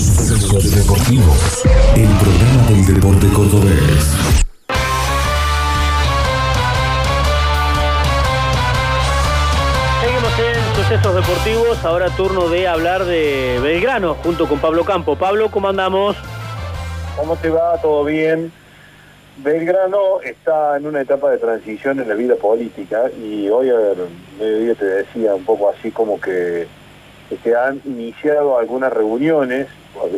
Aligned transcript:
Sucesos 0.00 0.74
deportivos. 0.74 1.62
El 1.94 2.08
programa 2.16 2.70
del 2.70 2.86
deporte 2.86 3.28
cordobés. 3.34 4.16
Seguimos 10.00 10.38
en 10.38 10.74
Sucesos 10.74 11.14
Deportivos, 11.14 11.84
ahora 11.84 12.08
turno 12.16 12.48
de 12.48 12.66
hablar 12.66 13.04
de 13.04 13.60
Belgrano 13.62 14.14
junto 14.14 14.48
con 14.48 14.58
Pablo 14.58 14.86
Campo. 14.86 15.16
Pablo, 15.16 15.50
¿cómo 15.50 15.68
andamos? 15.68 16.16
¿Cómo 17.18 17.36
te 17.36 17.50
va? 17.50 17.76
¿Todo 17.82 18.02
bien? 18.04 18.50
Belgrano 19.36 20.22
está 20.24 20.78
en 20.78 20.86
una 20.86 21.02
etapa 21.02 21.30
de 21.30 21.36
transición 21.36 22.00
en 22.00 22.08
la 22.08 22.14
vida 22.14 22.36
política 22.36 23.10
y 23.22 23.50
hoy 23.50 23.68
a 23.68 23.76
ver, 23.76 23.98
mediodía 24.38 24.74
te 24.76 24.86
decía 24.86 25.34
un 25.34 25.44
poco 25.44 25.68
así 25.68 25.90
como 25.90 26.18
que, 26.18 26.66
que 27.44 27.54
han 27.54 27.82
iniciado 27.84 28.58
algunas 28.58 28.90
reuniones, 28.90 29.66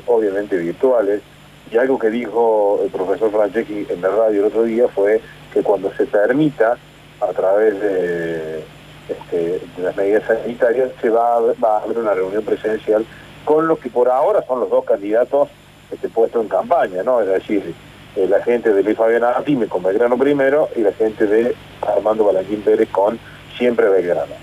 obviamente 0.07 0.57
virtuales, 0.57 1.23
y 1.71 1.77
algo 1.79 1.99
que 1.99 2.11
dijo 2.11 2.81
el 2.85 2.91
profesor 2.91 3.31
Franceschi 3.31 3.87
en 3.89 4.01
la 4.01 4.09
radio 4.09 4.41
el 4.41 4.47
otro 4.47 4.65
día 4.65 4.89
fue 4.89 5.21
que 5.53 5.63
cuando 5.63 5.93
se 5.95 6.07
permita, 6.07 6.77
a 7.21 7.33
través 7.33 7.81
de, 7.81 8.65
este, 9.09 9.61
de 9.77 9.83
las 9.83 9.97
medidas 9.97 10.25
sanitarias, 10.27 10.91
se 11.01 11.09
va 11.09 11.37
a, 11.37 11.41
va 11.41 11.79
haber 11.79 11.99
una 11.99 12.15
reunión 12.15 12.43
presencial 12.43 13.07
con 13.45 13.67
los 13.69 13.79
que 13.79 13.91
por 13.91 14.09
ahora 14.09 14.45
son 14.47 14.61
los 14.61 14.71
dos 14.71 14.85
candidatos 14.85 15.49
este, 15.91 16.09
puestos 16.09 16.43
en 16.43 16.49
campaña, 16.49 17.03
¿no? 17.03 17.21
Es 17.21 17.29
decir, 17.29 17.75
eh, 18.17 18.27
la 18.29 18.43
gente 18.43 18.73
de 18.73 18.83
Luis 18.83 18.97
Fabián 18.97 19.25
Artime 19.25 19.67
con 19.67 19.83
Belgrano 19.83 20.19
primero 20.19 20.69
y 20.77 20.81
la 20.81 20.93
gente 20.93 21.27
de 21.27 21.55
Armando 21.81 22.25
Valentín 22.25 22.61
Pérez 22.63 22.89
con 22.91 23.19
siempre 23.57 23.89
Belgrano. 23.89 24.35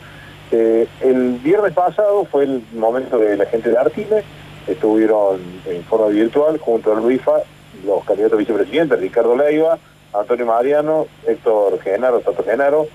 Eh, 0.52 0.88
el 1.02 1.34
viernes 1.44 1.74
pasado 1.74 2.26
fue 2.26 2.46
el 2.46 2.64
momento 2.74 3.20
de 3.20 3.38
la 3.38 3.46
gente 3.46 3.70
de 3.70 3.78
Artime, 3.78 4.24
estuvieron 4.68 5.40
en 5.66 5.84
forma 5.84 6.08
virtual 6.08 6.58
junto 6.60 6.92
a 6.92 6.96
Luifa 6.96 7.42
los 7.86 8.04
candidatos 8.04 8.40
vicepresidentes, 8.40 9.00
Ricardo 9.00 9.36
Leiva, 9.36 9.78
Antonio 10.14 10.46
Mariano, 10.46 11.08
Héctor 11.26 11.80
Genaro, 11.82 12.20
Tato 12.20 12.44
Genaro, 12.44 12.88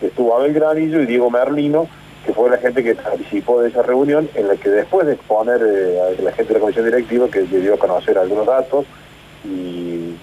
estuvo 0.00 0.36
Abel 0.36 0.52
Granillo 0.52 1.00
y 1.00 1.06
Diego 1.06 1.30
Merlino, 1.30 1.88
que 2.24 2.32
fue 2.32 2.50
la 2.50 2.58
gente 2.58 2.82
que 2.82 2.94
participó 2.94 3.60
de 3.60 3.70
esa 3.70 3.82
reunión, 3.82 4.28
en 4.34 4.48
la 4.48 4.56
que 4.56 4.68
después 4.68 5.06
de 5.06 5.14
exponer 5.14 5.60
eh, 5.62 6.00
a 6.00 6.22
la 6.22 6.32
gente 6.32 6.52
de 6.52 6.54
la 6.54 6.60
comisión 6.60 6.84
directiva, 6.84 7.28
que 7.28 7.42
le 7.42 7.60
dio 7.60 7.74
a 7.74 7.78
conocer 7.78 8.18
algunos 8.18 8.46
datos 8.46 8.86
y 9.44 10.14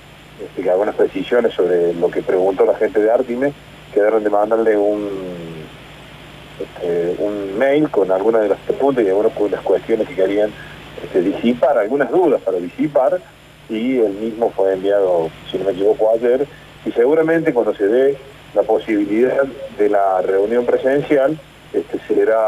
este, 0.44 0.70
algunas 0.70 0.96
precisiones 0.96 1.54
sobre 1.54 1.94
lo 1.94 2.10
que 2.10 2.22
preguntó 2.22 2.66
la 2.66 2.76
gente 2.76 3.02
de 3.02 3.12
Artime, 3.12 3.54
quedaron 3.94 4.24
de 4.24 4.30
mandarle 4.30 4.78
un, 4.78 5.10
este, 6.60 7.16
un 7.20 7.58
mail 7.58 7.90
con 7.90 8.12
algunas 8.12 8.44
de 8.44 8.50
las 8.50 8.60
preguntas 8.60 9.04
y 9.04 9.10
algunas 9.10 9.36
de 9.36 9.50
las 9.50 9.62
cuestiones 9.62 10.08
que 10.08 10.16
querían 10.16 10.52
disipar, 11.14 11.78
algunas 11.78 12.10
dudas 12.12 12.42
para 12.42 12.58
disipar, 12.58 13.20
y 13.70 13.98
el 13.98 14.14
mismo 14.14 14.52
fue 14.52 14.74
enviado, 14.74 15.30
si 15.52 15.58
no 15.58 15.66
me 15.66 15.72
equivoco, 15.72 16.12
ayer, 16.14 16.48
y 16.86 16.92
seguramente 16.92 17.54
cuando 17.54 17.74
se 17.76 17.88
dé 17.88 18.18
la 18.54 18.64
posibilidad 18.64 19.44
de 19.78 19.90
la 19.90 20.22
reunión 20.22 20.66
presencial, 20.66 21.38
este, 21.74 22.00
será 22.08 22.40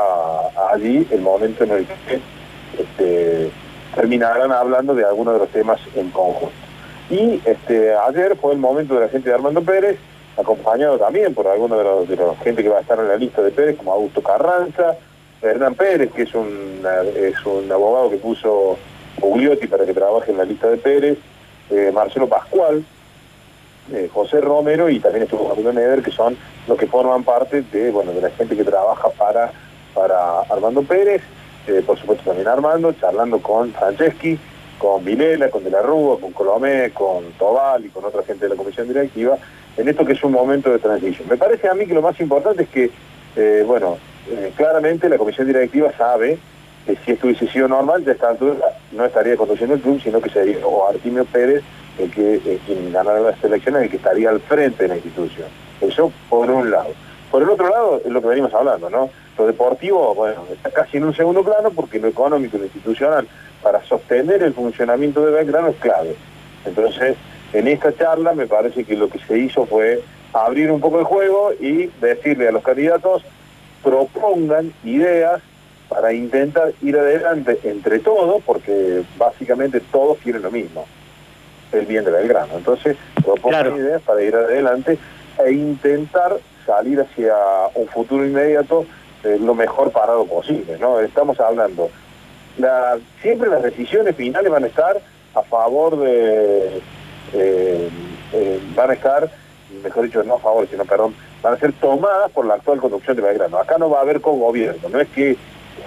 allí 0.72 1.06
el 1.12 1.22
momento 1.22 1.64
en 1.66 1.72
el 1.72 1.86
que 1.86 2.20
este, 2.82 3.52
terminarán 3.96 4.52
hablando 4.52 4.96
de 4.96 5.04
algunos 5.04 5.34
de 5.34 5.40
los 5.40 5.50
temas 5.50 5.80
en 5.96 6.10
conjunto. 6.12 6.56
Y 7.10 7.42
este, 7.44 7.94
ayer 7.96 8.38
fue 8.38 8.54
el 8.54 8.60
momento 8.60 8.94
de 8.96 9.02
la 9.02 9.10
gente 9.10 9.30
de 9.30 9.36
Armando 9.36 9.62
Pérez, 9.62 9.98
acompañado 10.38 10.98
también 10.98 11.34
por 11.34 11.48
algunos 11.48 11.78
de 11.78 11.84
los, 11.84 12.08
de 12.08 12.16
los 12.16 12.38
gente 12.40 12.64
que 12.64 12.70
va 12.70 12.78
a 12.78 12.82
estar 12.82 12.98
en 13.00 13.08
la 13.08 13.18
lista 13.18 13.42
de 13.42 13.52
Pérez, 13.52 13.78
como 13.78 13.92
Augusto 13.92 14.22
Carranza, 14.22 14.96
Hernán 15.42 15.76
Pérez, 15.76 16.12
que 16.12 16.24
es 16.24 16.34
un, 16.34 16.82
es 17.16 17.46
un 17.46 17.72
abogado 17.72 18.10
que 18.10 18.18
puso 18.18 18.78
Bugliotti 19.20 19.68
para 19.68 19.86
que 19.86 19.94
trabaje 19.94 20.32
en 20.32 20.38
la 20.38 20.46
lista 20.46 20.68
de 20.68 20.78
Pérez, 20.78 21.18
eh, 21.70 21.92
Marcelo 21.94 22.28
Pascual, 22.28 22.84
eh, 23.94 24.10
José 24.14 24.42
Romero 24.42 24.90
y 24.90 25.00
también 25.00 25.24
estuvo 25.24 25.50
Camilo 25.50 25.74
Neder, 25.74 26.02
que 26.02 26.12
son 26.12 26.38
los 26.68 26.78
que 26.78 26.88
forman 26.88 27.24
parte 27.24 27.62
de, 27.62 27.92
bueno, 27.92 28.12
de 28.12 28.22
la 28.22 28.30
gente 28.32 28.56
que 28.56 28.64
trabaja 28.64 29.10
para, 29.10 29.52
para 29.94 30.42
Armando 30.42 30.84
Pérez, 30.84 31.22
eh, 31.68 31.82
por 31.86 31.98
supuesto 31.98 32.26
también 32.26 32.48
Armando, 32.48 32.94
charlando 32.94 33.40
con 33.40 33.72
Franceschi, 33.74 34.38
con 34.78 35.04
Vilela, 35.04 35.50
con 35.50 35.64
De 35.64 35.70
la 35.70 35.82
Rúa, 35.82 36.20
con 36.20 36.34
Colomé, 36.34 36.92
con 36.92 37.24
Tobal 37.38 37.86
y 37.86 37.90
con 37.90 38.06
otra 38.06 38.24
gente 38.24 38.46
de 38.46 38.50
la 38.50 38.56
comisión 38.56 38.88
directiva, 38.88 39.38
en 39.78 39.88
esto 39.88 40.06
que 40.06 40.14
es 40.14 40.24
un 40.24 40.32
momento 40.32 40.70
de 40.72 40.80
transición. 40.80 41.28
Me 41.30 41.38
parece 41.38 41.68
a 41.68 41.74
mí 41.74 41.86
que 41.86 41.94
lo 41.94 42.02
más 42.02 42.20
importante 42.20 42.64
es 42.64 42.70
que, 42.70 43.64
bueno, 43.64 43.98
eh, 44.30 44.52
claramente 44.56 45.10
la 45.10 45.18
comisión 45.18 45.48
directiva 45.48 45.92
sabe 45.98 46.38
que 46.86 46.96
si 47.06 47.12
esto 47.12 47.28
hubiese 47.28 47.48
sido 47.48 47.68
normal, 47.68 48.04
ya 48.04 48.16
no 48.92 49.06
estaría 49.06 49.36
conduciendo 49.36 49.76
el 49.76 49.82
club, 49.82 50.02
sino 50.02 50.22
que 50.22 50.30
sería 50.30 50.66
o 50.66 50.88
Artimio 50.88 51.26
Pérez 51.26 51.64
el 52.00 52.12
que 52.12 52.36
eh, 52.36 52.60
quien 52.66 52.92
ganara 52.92 53.20
las 53.20 53.44
elecciones, 53.44 53.84
el 53.84 53.90
que 53.90 53.98
estaría 53.98 54.30
al 54.30 54.40
frente 54.40 54.84
de 54.84 54.90
la 54.90 54.96
institución. 54.96 55.48
Eso 55.82 56.12
por 56.30 56.50
un 56.50 56.72
lado. 56.72 56.90
Por 57.30 57.44
el 57.44 57.50
otro 57.50 57.70
lado, 57.70 58.02
es 58.04 58.12
lo 58.12 58.22
que 58.22 58.28
venimos 58.28 58.54
hablando, 58.54 58.90
¿no? 58.90 59.10
Lo 59.38 59.46
deportivo, 59.46 60.16
bueno, 60.16 60.44
está 60.52 60.72
casi 60.72 60.98
en 60.98 61.06
un 61.06 61.14
segundo 61.14 61.44
plano 61.44 61.72
porque 61.72 62.00
lo 62.00 62.08
económico 62.08 62.58
y 62.58 62.60
lo 62.60 62.66
institucional 62.66 63.28
para 63.62 63.84
sostener 63.84 64.42
el 64.42 64.54
funcionamiento 64.54 65.26
de 65.26 65.32
Belgrano 65.32 65.68
es 65.68 65.76
clave. 65.78 66.16
Entonces, 66.66 67.16
en 67.54 67.68
esta 67.68 67.96
charla 67.96 68.34
me 68.34 68.48
parece 68.48 68.84
que 68.84 68.96
lo 68.96 69.10
que 69.10 69.20
se 69.20 69.38
hizo 69.38 69.66
fue 69.66 70.02
abrir 70.34 70.72
un 70.72 70.80
poco 70.80 71.00
el 71.00 71.06
juego 71.06 71.52
y 71.60 71.88
decirle 72.02 72.48
a 72.48 72.52
los 72.52 72.64
candidatos 72.64 73.24
propongan 73.84 74.74
ideas 74.84 75.42
para 75.88 76.14
intentar 76.14 76.72
ir 76.82 76.98
adelante 76.98 77.60
entre 77.64 78.00
todos, 78.00 78.44
porque 78.44 79.04
básicamente 79.18 79.80
todos 79.92 80.18
quieren 80.20 80.42
lo 80.44 80.52
mismo, 80.52 80.86
el 81.72 81.86
bien 81.86 82.06
de 82.06 82.12
Belgrano. 82.12 82.58
Entonces, 82.58 82.96
propongan 83.16 83.62
Claro. 83.64 83.78
ideas 83.78 84.02
para 84.04 84.22
ir 84.22 84.36
adelante 84.36 84.98
e 85.44 85.52
intentar 85.52 86.38
salir 86.66 87.00
hacia 87.00 87.36
un 87.74 87.88
futuro 87.88 88.26
inmediato 88.26 88.86
eh, 89.24 89.38
lo 89.40 89.56
mejor 89.56 89.92
parado 89.92 90.26
posible, 90.26 90.78
¿no? 90.80 91.00
Estamos 91.00 91.40
hablando, 91.40 91.90
la, 92.58 92.98
siempre 93.22 93.50
las 93.50 93.64
decisiones 93.64 94.16
finales 94.16 94.52
van 94.52 94.64
a 94.64 94.68
estar 94.68 94.98
a 95.34 95.42
favor 95.42 96.00
de, 96.00 96.78
eh, 97.34 97.90
eh, 98.34 98.60
van 98.76 98.92
a 98.92 98.94
estar, 98.94 99.30
mejor 99.84 100.04
dicho, 100.06 100.24
no 100.24 100.36
a 100.36 100.40
favor, 100.40 100.68
sino, 100.70 100.86
perdón, 100.86 101.16
van 101.42 101.54
a 101.54 101.58
ser 101.58 101.74
tomadas 101.74 102.32
por 102.32 102.46
la 102.46 102.56
actual 102.56 102.80
conducción 102.80 103.16
de 103.16 103.22
Belgrano. 103.24 103.58
Acá 103.58 103.78
no 103.78 103.90
va 103.90 104.00
a 104.00 104.02
haber 104.02 104.22
co-gobierno, 104.22 104.90
no 104.90 105.00
es 105.00 105.08
que 105.10 105.36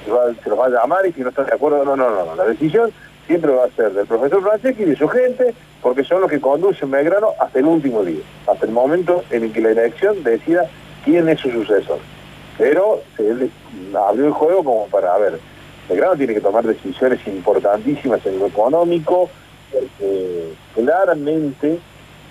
se, 0.04 0.48
los 0.50 0.58
va 0.58 0.66
a 0.66 0.70
llamar 0.70 1.06
y 1.06 1.12
si 1.12 1.20
no 1.20 1.28
están 1.28 1.46
de 1.46 1.54
acuerdo, 1.54 1.84
no, 1.84 1.96
no, 1.96 2.10
no, 2.10 2.24
no. 2.24 2.34
La 2.34 2.44
decisión 2.46 2.90
siempre 3.26 3.52
va 3.52 3.64
a 3.64 3.70
ser 3.70 3.92
del 3.92 4.06
profesor 4.06 4.42
Franceschi 4.42 4.82
y 4.82 4.86
de 4.86 4.96
su 4.96 5.08
gente, 5.08 5.54
porque 5.82 6.04
son 6.04 6.20
los 6.20 6.30
que 6.30 6.40
conducen 6.40 6.90
Belgrano 6.90 7.28
hasta 7.38 7.58
el 7.58 7.66
último 7.66 8.02
día, 8.02 8.20
hasta 8.46 8.66
el 8.66 8.72
momento 8.72 9.22
en 9.30 9.44
el 9.44 9.52
que 9.52 9.60
la 9.60 9.70
elección 9.70 10.22
decida 10.24 10.64
quién 11.04 11.28
es 11.28 11.40
su 11.40 11.50
sucesor. 11.50 11.98
Pero 12.58 13.00
le- 13.18 13.50
abrió 13.98 14.26
el 14.26 14.32
juego 14.32 14.64
como 14.64 14.86
para, 14.86 15.14
a 15.14 15.18
ver, 15.18 15.38
Belgrano 15.88 16.16
tiene 16.16 16.34
que 16.34 16.40
tomar 16.40 16.64
decisiones 16.64 17.20
importantísimas 17.26 18.24
en 18.26 18.38
lo 18.38 18.46
económico, 18.46 19.28
porque 19.72 20.52
claramente 20.74 21.78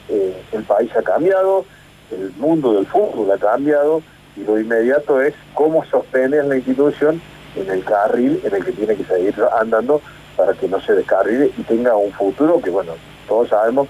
eh, 0.10 0.42
el 0.52 0.64
país 0.64 0.92
ha 0.96 1.02
cambiado, 1.04 1.66
el 2.12 2.32
mundo 2.38 2.74
del 2.74 2.86
fútbol 2.86 3.32
ha 3.32 3.38
cambiado, 3.38 4.02
y 4.36 4.44
lo 4.44 4.60
inmediato 4.60 5.22
es 5.22 5.34
cómo 5.54 5.84
sostener 5.86 6.46
la 6.46 6.58
institución 6.58 7.22
en 7.56 7.70
el 7.70 7.84
carril 7.84 8.42
en 8.44 8.56
el 8.56 8.64
que 8.64 8.72
tiene 8.72 8.96
que 8.96 9.04
seguir 9.04 9.36
andando 9.60 10.02
para 10.38 10.54
que 10.54 10.68
no 10.68 10.80
se 10.82 10.94
descarrile 10.94 11.52
y 11.58 11.64
tenga 11.64 11.96
un 11.96 12.12
futuro 12.14 12.62
que, 12.62 12.70
bueno, 12.70 12.94
todos 13.28 13.50
sabemos 13.50 13.88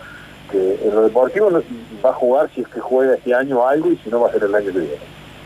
que 0.49 0.79
en 0.83 0.95
lo 0.95 1.03
deportivo 1.03 1.49
va 2.03 2.09
a 2.09 2.13
jugar 2.13 2.49
si 2.53 2.61
es 2.61 2.67
que 2.67 2.79
juega 2.79 3.15
este 3.15 3.33
año 3.33 3.65
algo 3.65 3.91
y 3.91 3.97
si 3.97 4.09
no 4.09 4.21
va 4.21 4.29
a 4.29 4.31
ser 4.33 4.43
el 4.43 4.53
año 4.53 4.71
que 4.73 4.79
viene. 4.79 4.95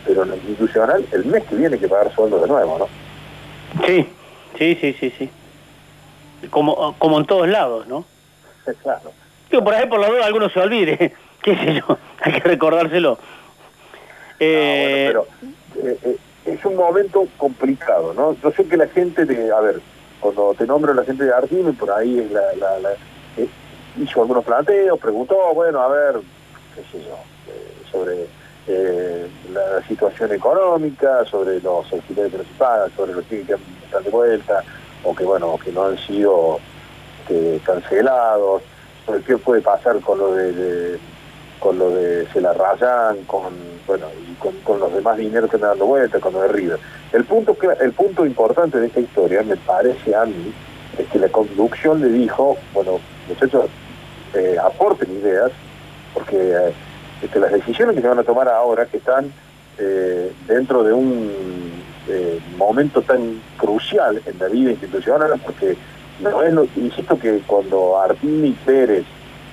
Pero 0.04 0.22
en 0.22 0.30
lo 0.30 0.36
institucional, 0.36 1.06
el 1.12 1.24
mes 1.26 1.44
que 1.44 1.56
viene 1.56 1.74
hay 1.74 1.80
que 1.80 1.88
pagar 1.88 2.12
sueldo 2.14 2.40
de 2.40 2.48
nuevo, 2.48 2.78
¿no? 2.78 3.86
Sí, 3.86 4.08
sí, 4.58 4.78
sí, 4.80 4.96
sí, 4.98 5.12
sí. 5.18 5.30
Como, 6.50 6.94
como 6.98 7.18
en 7.18 7.26
todos 7.26 7.48
lados, 7.48 7.86
¿no? 7.86 8.04
Claro. 8.82 9.12
Digo, 9.48 9.62
por 9.62 9.74
ahí 9.74 9.86
por 9.86 10.00
la 10.00 10.08
duda 10.08 10.26
alguno 10.26 10.48
se 10.50 10.58
olvide, 10.58 11.14
qué 11.42 11.56
sé 11.56 11.74
yo, 11.74 11.98
hay 12.26 12.32
que 12.40 12.48
recordárselo. 12.48 13.18
Eh, 14.38 15.12
bueno, 15.12 15.26
pero 15.74 15.88
eh, 15.90 15.98
eh, 16.04 16.16
es 16.46 16.64
un 16.64 16.76
momento 16.76 17.26
complicado, 17.36 18.12
¿no? 18.14 18.36
Yo 18.42 18.50
sé 18.52 18.64
que 18.66 18.76
la 18.76 18.88
gente 18.88 19.24
de, 19.24 19.50
a 19.52 19.60
ver, 19.60 19.80
cuando 20.20 20.54
te 20.54 20.66
nombro 20.66 20.92
la 20.94 21.04
gente 21.04 21.24
de 21.24 21.32
Artime, 21.32 21.72
por 21.72 21.90
ahí 21.90 22.18
es 22.18 22.30
la, 22.30 22.42
la- 22.58 22.78
la- 22.80 22.92
eh, 23.36 23.48
hizo 23.98 24.20
algunos 24.22 24.44
planteos, 24.44 24.98
preguntó, 24.98 25.36
bueno, 25.54 25.80
a 25.80 25.88
ver, 25.88 26.16
qué 26.74 26.82
sé 26.92 27.04
yo, 27.04 27.16
sobre 27.90 28.26
eh, 28.68 29.26
la, 29.52 29.82
situación 29.86 30.32
económica, 30.32 31.24
sobre 31.26 31.60
los 31.60 31.90
alquileres 31.92 32.32
que 32.32 32.44
pagan, 32.58 32.90
sobre 32.96 33.12
los 33.14 33.24
que 33.26 33.40
están 33.40 34.04
de 34.04 34.10
vuelta, 34.10 34.62
o 35.04 35.14
que 35.14 35.24
bueno, 35.24 35.58
que 35.64 35.70
no 35.72 35.84
han 35.86 35.98
sido 35.98 36.58
este, 37.22 37.60
cancelados, 37.64 38.62
sobre 39.06 39.20
qué 39.22 39.38
puede 39.38 39.62
pasar 39.62 40.00
con 40.00 40.18
lo 40.18 40.34
de, 40.34 40.52
de- 40.52 40.98
con 41.58 41.78
lo 41.78 41.90
de 41.90 42.26
Celarrayán, 42.32 43.24
con 43.26 43.54
bueno, 43.86 44.06
y 44.28 44.34
con, 44.34 44.52
con 44.62 44.80
los 44.80 44.92
demás 44.92 45.16
dineros 45.16 45.48
que 45.48 45.56
están 45.56 45.70
dando 45.70 45.86
vuelta, 45.86 46.18
con 46.18 46.32
lo 46.32 46.42
de 46.42 46.48
River. 46.48 46.78
El 47.12 47.24
punto 47.24 47.56
el 47.80 47.92
punto 47.92 48.26
importante 48.26 48.78
de 48.78 48.86
esta 48.86 49.00
historia, 49.00 49.42
me 49.42 49.56
parece 49.56 50.14
a 50.14 50.24
mí, 50.24 50.52
es 50.98 51.06
que 51.08 51.18
la 51.18 51.28
conducción 51.28 52.00
le 52.00 52.08
dijo, 52.08 52.56
bueno, 52.74 53.00
muchachos, 53.28 53.66
eh, 54.34 54.56
aporten 54.62 55.10
ideas, 55.10 55.52
porque 56.14 56.36
eh, 56.36 56.72
este, 57.22 57.38
las 57.38 57.52
decisiones 57.52 57.94
que 57.94 58.02
se 58.02 58.08
van 58.08 58.18
a 58.18 58.24
tomar 58.24 58.48
ahora, 58.48 58.86
que 58.86 58.96
están 58.98 59.32
eh, 59.78 60.32
dentro 60.46 60.82
de 60.82 60.92
un 60.92 61.86
momento 62.56 63.02
tan 63.02 63.40
crucial 63.56 64.22
en 64.26 64.38
la 64.38 64.46
vida 64.46 64.70
institucional, 64.70 65.40
porque 65.44 65.76
no 66.20 66.42
es 66.42 66.52
lo, 66.52 66.64
insisto 66.76 67.18
que 67.18 67.40
cuando 67.46 68.00
Artini 68.00 68.52
Pérez 68.64 69.04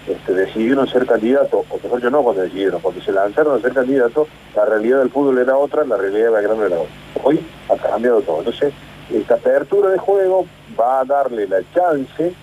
este, 0.08 0.34
decidieron 0.34 0.88
ser 0.88 1.06
candidatos, 1.06 1.66
o 1.70 1.80
mejor 1.82 2.02
yo 2.02 2.10
no 2.10 2.24
cuando 2.24 2.42
decidieron, 2.42 2.82
cuando 2.82 3.02
se 3.02 3.12
lanzaron 3.12 3.58
a 3.58 3.62
ser 3.62 3.74
candidatos, 3.74 4.28
la 4.56 4.66
realidad 4.66 5.00
del 5.00 5.10
fútbol 5.10 5.38
era 5.38 5.58
otra, 5.58 5.86
la 5.86 5.98
realidad 5.98 6.26
de 6.26 6.32
Belgrano 6.32 6.66
era 6.66 6.76
otra. 6.78 6.94
Hoy 7.24 7.40
ha 7.70 7.76
cambiado 7.78 8.22
todo. 8.22 8.40
Entonces, 8.40 8.74
esta 9.14 9.36
apertura 9.36 9.90
de 9.92 9.98
juego 9.98 10.46
va 10.80 11.02
a 11.02 11.06
darle 11.06 11.48
la 11.48 11.62
chance 11.74 12.34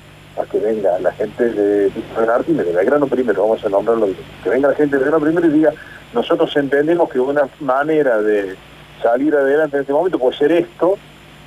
a 0.41 0.45
que 0.47 0.59
venga 0.59 0.99
la 1.01 1.12
gente 1.12 1.45
de, 1.51 1.91
de 1.91 1.91
de 1.91 2.73
Belgrano 2.73 3.07
primero, 3.07 3.43
vamos 3.43 3.65
a 3.65 3.69
nombrarlo, 3.69 4.09
que 4.43 4.51
venga 4.51 4.69
la 4.69 4.75
gente 4.75 4.97
de 4.97 5.03
Belgrano 5.03 5.25
primero 5.25 5.47
y 5.47 5.51
diga, 5.51 5.73
nosotros 6.15 6.55
entendemos 6.56 7.11
que 7.11 7.21
una 7.21 7.49
manera 7.61 8.23
de 8.23 8.55
salir 9.03 9.35
adelante 9.35 9.77
en 9.77 9.83
este 9.83 9.93
momento 9.93 10.19
puede 10.19 10.37
ser 10.39 10.53
esto, 10.53 10.97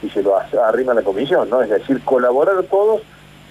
y 0.04 0.10
se 0.10 0.22
lo 0.22 0.38
arrima 0.38 0.94
la 0.94 1.02
comisión, 1.02 1.50
¿no? 1.50 1.62
Es 1.62 1.70
decir, 1.70 2.04
colaborar 2.04 2.62
todos 2.64 3.02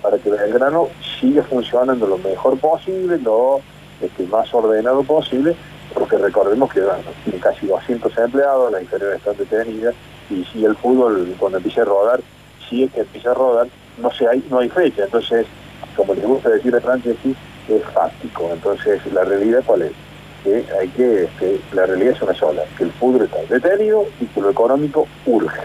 para 0.02 0.18
que 0.18 0.30
Belgrano 0.30 0.88
siga 1.20 1.42
funcionando 1.44 2.06
lo 2.06 2.18
mejor 2.18 2.58
posible, 2.58 3.18
lo 3.18 3.60
este, 4.00 4.24
más 4.24 4.52
ordenado 4.52 5.02
posible, 5.04 5.54
porque 5.94 6.18
recordemos 6.18 6.72
que 6.72 6.82
tiene 7.24 7.38
casi 7.38 7.66
200 7.66 8.16
empleados, 8.18 8.72
las 8.72 8.82
inferiores 8.82 9.18
están 9.18 9.36
detenidas, 9.36 9.94
y 10.28 10.44
si 10.46 10.64
el 10.64 10.74
fútbol 10.76 11.34
cuando 11.38 11.58
empiece 11.58 11.80
a 11.80 11.84
rodar, 11.84 12.20
si 12.68 12.84
es 12.84 12.92
que 12.92 13.00
empieza 13.00 13.30
a 13.30 13.34
rodar, 13.34 13.68
no, 13.98 14.10
se 14.10 14.26
hay, 14.26 14.44
no 14.50 14.58
hay 14.58 14.68
fecha, 14.68 15.04
entonces, 15.04 15.46
como 15.96 16.14
les 16.14 16.24
gusta 16.24 16.48
decir 16.50 16.74
a 16.74 16.80
Franceschi, 16.80 17.36
es 17.68 17.84
fáctico, 17.94 18.50
entonces 18.52 19.00
la 19.12 19.24
realidad 19.24 19.62
cuál 19.64 19.82
es, 19.82 19.92
que 20.42 20.64
hay 20.80 20.88
que, 20.88 21.24
este, 21.24 21.60
la 21.72 21.86
realidad 21.86 22.14
es 22.14 22.22
una 22.22 22.34
sola, 22.34 22.62
que 22.76 22.84
el 22.84 22.92
fútbol 22.92 23.22
está 23.22 23.38
detenido 23.48 24.04
y 24.20 24.26
que 24.26 24.40
lo 24.40 24.50
económico 24.50 25.06
urge. 25.26 25.60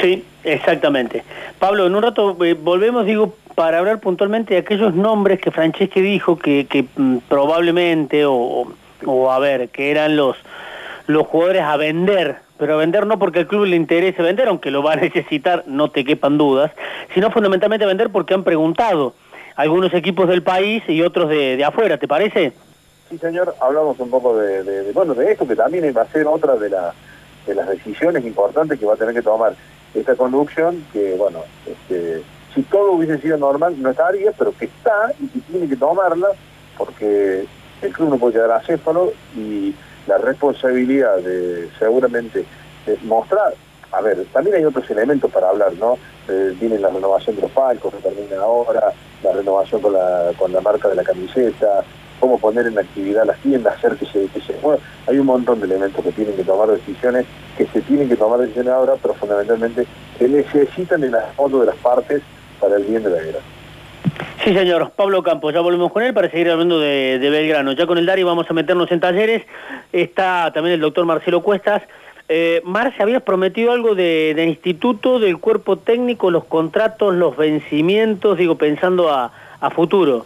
Sí, 0.00 0.24
exactamente. 0.44 1.24
Pablo, 1.58 1.86
en 1.86 1.94
un 1.94 2.02
rato 2.02 2.36
eh, 2.44 2.54
volvemos, 2.54 3.04
digo, 3.06 3.34
para 3.58 3.80
hablar 3.80 3.98
puntualmente 3.98 4.54
de 4.54 4.60
aquellos 4.60 4.94
nombres 4.94 5.40
que 5.40 5.50
Franceschi 5.50 6.00
dijo 6.00 6.38
que, 6.38 6.68
que 6.68 6.84
mm, 6.94 7.16
probablemente, 7.28 8.24
o, 8.24 8.68
a 9.32 9.38
ver, 9.40 9.70
que 9.70 9.90
eran 9.90 10.14
los, 10.14 10.36
los 11.08 11.26
jugadores 11.26 11.62
a 11.62 11.76
vender, 11.76 12.36
pero 12.56 12.74
a 12.74 12.76
vender 12.76 13.04
no 13.04 13.18
porque 13.18 13.40
al 13.40 13.48
club 13.48 13.64
le 13.64 13.74
interese 13.74 14.22
vender, 14.22 14.46
aunque 14.46 14.70
lo 14.70 14.84
va 14.84 14.92
a 14.92 14.96
necesitar, 14.96 15.64
no 15.66 15.90
te 15.90 16.04
quepan 16.04 16.38
dudas, 16.38 16.70
sino 17.12 17.32
fundamentalmente 17.32 17.84
vender 17.84 18.10
porque 18.10 18.32
han 18.32 18.44
preguntado 18.44 19.14
algunos 19.56 19.92
equipos 19.92 20.28
del 20.28 20.44
país 20.44 20.84
y 20.86 21.02
otros 21.02 21.28
de, 21.28 21.60
afuera, 21.64 21.98
¿te 21.98 22.06
parece? 22.06 22.52
Sí, 23.10 23.18
señor, 23.18 23.56
hablamos 23.60 23.98
un 23.98 24.08
poco 24.08 24.38
de, 24.38 24.62
de, 24.62 24.92
bueno, 24.92 25.14
de 25.14 25.32
esto, 25.32 25.48
que 25.48 25.56
también 25.56 25.92
va 25.96 26.02
a 26.02 26.12
ser 26.12 26.28
otra 26.28 26.54
de, 26.54 26.70
la, 26.70 26.94
de 27.44 27.56
las 27.56 27.68
decisiones 27.68 28.24
importantes 28.24 28.78
que 28.78 28.86
va 28.86 28.94
a 28.94 28.96
tener 28.96 29.14
que 29.14 29.22
tomar 29.22 29.56
esta 29.94 30.14
conducción, 30.14 30.84
que, 30.92 31.16
bueno, 31.16 31.40
este, 31.66 32.22
si 32.54 32.62
todo 32.62 32.92
hubiese 32.92 33.18
sido 33.18 33.36
normal, 33.36 33.80
no 33.80 33.90
estaría, 33.90 34.32
pero 34.32 34.52
que 34.56 34.66
está 34.66 35.12
y 35.20 35.26
que 35.28 35.40
tiene 35.40 35.68
que 35.68 35.76
tomarla, 35.76 36.28
porque 36.76 37.46
el 37.82 37.92
club 37.92 38.10
no 38.10 38.18
puede 38.18 38.34
quedar 38.34 38.52
acéfalo 38.52 39.12
y 39.36 39.74
la 40.06 40.18
responsabilidad 40.18 41.18
de 41.18 41.68
seguramente 41.78 42.44
mostrar, 43.04 43.54
a 43.92 44.00
ver, 44.00 44.24
también 44.32 44.56
hay 44.56 44.64
otros 44.64 44.88
elementos 44.90 45.30
para 45.30 45.50
hablar, 45.50 45.72
¿no? 45.74 45.98
Eh, 46.28 46.54
viene 46.60 46.78
la 46.78 46.88
renovación 46.88 47.36
de 47.36 47.42
los 47.42 47.50
palcos 47.50 47.94
que 47.94 48.00
termina 48.00 48.42
ahora, 48.42 48.92
la 49.22 49.32
renovación 49.32 49.80
con 49.80 49.92
la, 49.92 50.30
con 50.38 50.52
la 50.52 50.60
marca 50.60 50.88
de 50.88 50.94
la 50.94 51.02
camiseta, 51.02 51.84
cómo 52.20 52.38
poner 52.38 52.66
en 52.66 52.78
actividad 52.78 53.24
las 53.24 53.38
tiendas, 53.38 53.76
hacer 53.76 53.96
que 53.96 54.06
se, 54.06 54.26
que 54.26 54.40
se 54.40 54.54
Hay 55.06 55.18
un 55.18 55.26
montón 55.26 55.60
de 55.60 55.66
elementos 55.66 56.04
que 56.04 56.12
tienen 56.12 56.36
que 56.36 56.44
tomar 56.44 56.68
decisiones, 56.68 57.26
que 57.56 57.66
se 57.66 57.80
tienen 57.82 58.08
que 58.08 58.16
tomar 58.16 58.40
decisiones 58.40 58.72
ahora, 58.72 58.94
pero 59.00 59.14
fundamentalmente 59.14 59.86
que 60.18 60.28
necesitan 60.28 61.02
el 61.04 61.14
apoyo 61.14 61.60
de 61.60 61.66
las 61.66 61.76
partes 61.76 62.22
para 62.60 62.76
el 62.76 62.84
bien 62.84 63.02
de 63.02 63.10
guerra. 63.10 63.40
Sí, 64.44 64.54
señor. 64.54 64.92
Pablo 64.94 65.22
Campos, 65.22 65.52
ya 65.52 65.60
volvemos 65.60 65.92
con 65.92 66.02
él 66.02 66.14
para 66.14 66.30
seguir 66.30 66.50
hablando 66.50 66.78
de, 66.78 67.18
Belgrano. 67.18 67.72
Ya 67.72 67.86
con 67.86 67.98
el 67.98 68.06
Dari 68.06 68.22
vamos 68.22 68.46
a 68.48 68.54
meternos 68.54 68.90
en 68.92 69.00
talleres. 69.00 69.42
Está 69.92 70.50
también 70.52 70.74
el 70.74 70.80
doctor 70.80 71.04
Marcelo 71.04 71.42
Cuestas. 71.42 71.82
Eh, 72.30 72.60
Marce, 72.64 73.02
habías 73.02 73.22
prometido 73.22 73.72
algo 73.72 73.94
de, 73.94 74.44
instituto, 74.46 75.18
del 75.18 75.38
cuerpo 75.38 75.78
técnico, 75.78 76.30
los 76.30 76.44
contratos, 76.44 77.14
los 77.14 77.36
vencimientos, 77.36 78.36
digo, 78.36 78.56
pensando 78.56 79.10
a, 79.10 79.30
futuro. 79.74 80.24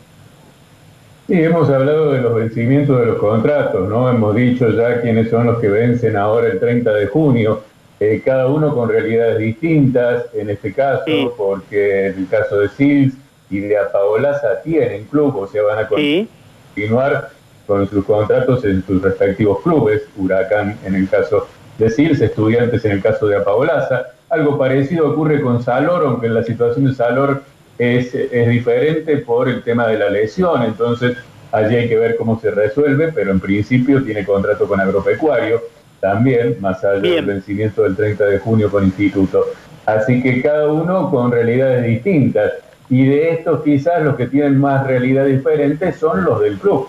Sí, 1.26 1.35
hemos 1.35 1.70
hablado 1.70 2.12
de 2.12 2.20
los 2.20 2.35
vencimientos 2.35 2.99
de 2.99 3.06
los 3.06 3.19
contratos, 3.19 3.88
¿no? 3.88 4.11
Hemos 4.11 4.35
dicho 4.35 4.69
ya 4.70 5.00
quiénes 5.00 5.31
son 5.31 5.46
los 5.46 5.58
que 5.61 5.69
vencen 5.69 6.17
ahora 6.17 6.49
el 6.49 6.58
30 6.58 6.93
de 6.93 7.06
junio. 7.06 7.62
Eh, 8.04 8.20
cada 8.25 8.49
uno 8.49 8.75
con 8.75 8.88
realidades 8.88 9.38
distintas, 9.38 10.25
en 10.34 10.50
este 10.50 10.72
caso, 10.72 11.34
porque 11.37 12.06
en 12.06 12.19
el 12.19 12.28
caso 12.28 12.58
de 12.58 12.69
Sils 12.69 13.14
y 13.49 13.60
de 13.60 13.78
Apaolaza 13.78 14.60
tienen 14.64 15.04
club, 15.04 15.37
o 15.37 15.46
sea, 15.46 15.62
van 15.62 15.78
a 15.78 15.87
continuar 15.87 17.31
con 17.64 17.88
sus 17.88 18.04
contratos 18.04 18.64
en 18.64 18.84
sus 18.84 19.00
respectivos 19.00 19.60
clubes, 19.62 20.02
Huracán 20.16 20.81
en 20.84 20.96
el 20.96 21.08
caso 21.08 21.46
de 21.78 21.90
Sils, 21.90 22.20
Estudiantes 22.20 22.84
en 22.84 22.90
el 22.90 23.02
caso 23.02 23.28
de 23.28 23.37
Apaolaza. 23.37 24.06
Algo 24.31 24.58
parecido 24.58 25.12
ocurre 25.12 25.40
con 25.40 25.62
Salor, 25.62 26.04
aunque 26.04 26.28
la 26.28 26.43
situación 26.43 26.87
de 26.87 26.94
Salor 26.96 27.44
es, 27.78 28.12
es 28.16 28.49
diferente 28.49 29.19
por 29.19 29.49
el 29.49 29.62
tema 29.62 29.87
de 29.87 29.99
la 29.99 30.10
lesión, 30.10 30.64
entonces 30.64 31.16
allí 31.52 31.76
hay 31.76 31.88
que 31.88 31.99
ver 31.99 32.16
cómo 32.16 32.40
se 32.40 32.50
resuelve, 32.50 33.12
pero 33.12 33.31
en 33.31 33.38
principio 33.38 34.02
tiene 34.02 34.26
contrato 34.26 34.66
con 34.66 34.81
Agropecuario 34.81 35.62
también, 36.02 36.56
más 36.58 36.84
allá 36.84 37.00
del 37.00 37.25
vencimiento 37.25 37.84
del 37.84 37.94
30 37.94 38.25
de 38.25 38.38
junio 38.40 38.69
con 38.69 38.82
Instituto. 38.82 39.46
Así 39.87 40.20
que 40.20 40.43
cada 40.43 40.66
uno 40.66 41.08
con 41.12 41.31
realidades 41.31 41.84
distintas. 41.84 42.54
Y 42.90 43.06
de 43.06 43.31
estos 43.31 43.62
quizás 43.62 44.02
los 44.02 44.16
que 44.16 44.26
tienen 44.26 44.58
más 44.58 44.84
realidad 44.84 45.26
diferente 45.26 45.93
son 45.93 46.25
los 46.25 46.40
del 46.40 46.58
club, 46.58 46.88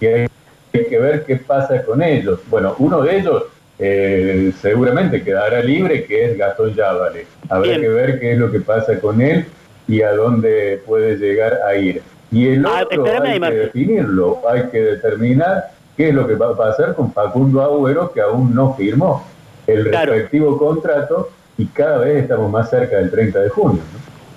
que 0.00 0.28
hay 0.72 0.84
que 0.86 0.98
ver 0.98 1.24
qué 1.26 1.36
pasa 1.36 1.84
con 1.84 2.02
ellos. 2.02 2.40
Bueno, 2.48 2.74
uno 2.78 3.02
de 3.02 3.18
ellos 3.18 3.44
eh, 3.78 4.50
seguramente 4.62 5.22
quedará 5.22 5.62
libre, 5.62 6.04
que 6.06 6.24
es 6.24 6.38
Gastón 6.38 6.74
Yávale. 6.74 7.26
Habrá 7.50 7.78
que 7.78 7.88
ver 7.88 8.18
qué 8.18 8.32
es 8.32 8.38
lo 8.38 8.50
que 8.50 8.60
pasa 8.60 8.98
con 8.98 9.20
él 9.20 9.44
y 9.86 10.00
a 10.00 10.12
dónde 10.12 10.80
puede 10.86 11.18
llegar 11.18 11.60
a 11.68 11.76
ir. 11.76 12.00
Y 12.32 12.48
el 12.48 12.64
ah, 12.64 12.82
otro 12.82 13.04
hay 13.22 13.38
que 13.38 13.50
definirlo, 13.50 14.40
hay 14.48 14.62
que 14.72 14.80
determinar 14.80 15.73
qué 15.96 16.08
es 16.08 16.14
lo 16.14 16.26
que 16.26 16.34
va 16.34 16.50
a 16.50 16.56
pasar 16.56 16.94
con 16.94 17.12
Facundo 17.12 17.62
Agüero, 17.62 18.12
que 18.12 18.20
aún 18.20 18.54
no 18.54 18.74
firmó 18.74 19.24
el 19.66 19.84
respectivo 19.84 20.58
contrato 20.58 21.30
y 21.56 21.66
cada 21.66 21.98
vez 21.98 22.22
estamos 22.22 22.50
más 22.50 22.70
cerca 22.70 22.96
del 22.96 23.10
30 23.10 23.40
de 23.40 23.48
junio. 23.48 23.80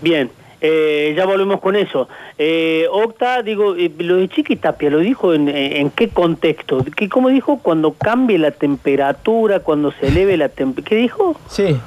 Bien, 0.02 0.30
eh, 0.60 1.14
ya 1.16 1.26
volvemos 1.26 1.60
con 1.60 1.76
eso. 1.76 2.08
Eh, 2.38 2.88
Octa, 2.92 3.44
digo, 3.44 3.76
eh, 3.76 3.92
lo 4.00 4.18
de 4.18 4.28
Chiquitapia, 4.28 4.90
¿lo 4.90 5.00
dijo 5.00 5.34
en, 5.34 5.92
qué 5.92 6.10
contexto? 6.10 6.84
¿Qué, 6.96 7.10
¿Cómo 7.10 7.30
dijo? 7.30 7.60
Cuando 7.62 7.94
cambie 7.94 8.38
la 8.38 8.52
temperatura, 8.52 9.60
cuando 9.60 9.92
se 9.92 10.08
eleve 10.08 10.38
la 10.38 10.50
temperatura. 10.50 10.90
¿Qué 10.90 10.96
dijo? 10.96 11.36
Sí, 11.48 11.80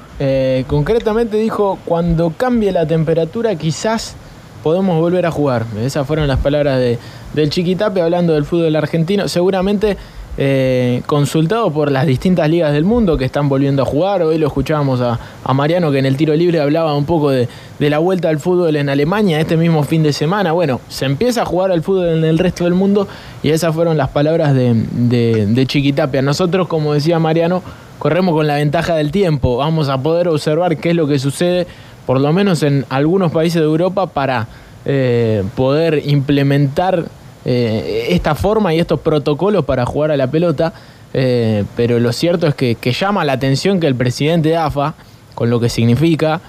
concretamente 0.67 1.37
dijo, 1.37 1.79
cuando 1.85 2.31
cambie 2.35 2.71
la 2.71 2.85
temperatura 2.85 3.55
quizás 3.55 4.15
podemos 4.63 4.99
volver 4.99 5.25
a 5.25 5.31
jugar. 5.31 5.65
Esas 5.81 6.05
fueron 6.07 6.27
las 6.27 6.39
palabras 6.39 6.79
de, 6.79 6.99
del 7.33 7.49
Chiquitape 7.49 8.01
hablando 8.01 8.33
del 8.33 8.45
fútbol 8.45 8.75
argentino. 8.75 9.27
Seguramente 9.27 9.97
eh, 10.37 11.01
consultado 11.07 11.71
por 11.71 11.91
las 11.91 12.05
distintas 12.07 12.49
ligas 12.49 12.71
del 12.71 12.85
mundo 12.85 13.17
que 13.17 13.25
están 13.25 13.49
volviendo 13.49 13.81
a 13.81 13.85
jugar. 13.85 14.21
Hoy 14.23 14.37
lo 14.37 14.47
escuchábamos 14.47 15.01
a, 15.01 15.19
Mariano 15.53 15.91
que 15.91 15.99
en 15.99 16.05
el 16.05 16.15
tiro 16.15 16.33
libre 16.33 16.61
hablaba 16.61 16.95
un 16.95 17.05
poco 17.05 17.31
de, 17.31 17.49
la 17.79 17.99
vuelta 17.99 18.29
al 18.29 18.39
fútbol 18.39 18.77
en 18.77 18.87
Alemania 18.87 19.41
este 19.41 19.57
mismo 19.57 19.83
fin 19.83 20.03
de 20.03 20.13
semana. 20.13 20.53
Bueno, 20.53 20.79
se 20.87 21.05
empieza 21.05 21.41
a 21.41 21.45
jugar 21.45 21.71
al 21.71 21.81
fútbol 21.81 22.07
en 22.07 22.23
el 22.23 22.39
resto 22.39 22.63
del 22.63 22.75
mundo 22.75 23.07
y 23.43 23.49
esas 23.49 23.75
fueron 23.75 23.97
las 23.97 24.09
palabras 24.09 24.53
de, 24.53 24.85
de, 24.91 25.47
de 25.47 25.65
Chiquitapia. 25.65 26.21
Nosotros, 26.21 26.67
como 26.67 26.93
decía 26.93 27.19
Mariano, 27.19 27.61
corremos 27.99 28.33
con 28.33 28.47
la 28.47 28.55
ventaja 28.55 28.95
del 28.95 29.11
tiempo. 29.11 29.57
Vamos 29.57 29.89
a 29.89 29.97
poder 30.01 30.29
observar 30.29 30.77
qué 30.77 30.91
es 30.91 30.95
lo 30.95 31.07
que 31.07 31.19
sucede 31.19 31.67
por 32.05 32.19
lo 32.19 32.33
menos 32.33 32.63
en 32.63 32.85
algunos 32.89 33.31
países 33.31 33.61
de 33.61 33.65
Europa, 33.67 34.07
para 34.07 34.47
eh, 34.83 35.43
poder 35.55 36.01
implementar 36.07 37.05
eh, 37.45 38.07
esta 38.09 38.33
forma 38.33 38.73
y 38.73 38.79
estos 38.79 38.99
protocolos 38.99 39.63
para 39.65 39.85
jugar 39.85 40.11
a 40.11 40.17
la 40.17 40.27
pelota. 40.27 40.73
Eh, 41.13 41.65
pero 41.75 41.99
lo 41.99 42.11
cierto 42.13 42.47
es 42.47 42.55
que, 42.55 42.75
llama 42.91 43.23
la 43.25 43.33
atención 43.33 43.79
que 43.79 43.87
el 43.87 43.95
presidente 43.95 44.49
de 44.49 44.57
AFA, 44.57 44.95
con 45.35 45.49
lo 45.49 45.59
que 45.59 45.69
significa, 45.69 46.41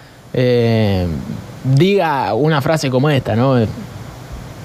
diga 1.64 2.32
una 2.32 2.62
frase 2.62 2.88
como 2.88 3.10
esta, 3.10 3.36
¿no? 3.36 3.56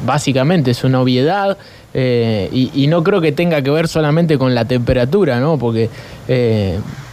Básicamente 0.05 0.71
es 0.71 0.83
una 0.85 1.01
obviedad. 1.01 1.57
y, 1.93 2.71
y, 2.73 2.87
no 2.87 3.03
creo 3.03 3.19
que 3.19 3.33
tenga 3.33 3.61
que 3.61 3.71
ver 3.71 3.89
solamente 3.89 4.37
con 4.37 4.55
la 4.55 4.63
temperatura, 4.63 5.41
¿no? 5.41 5.57
Porque, 5.57 5.89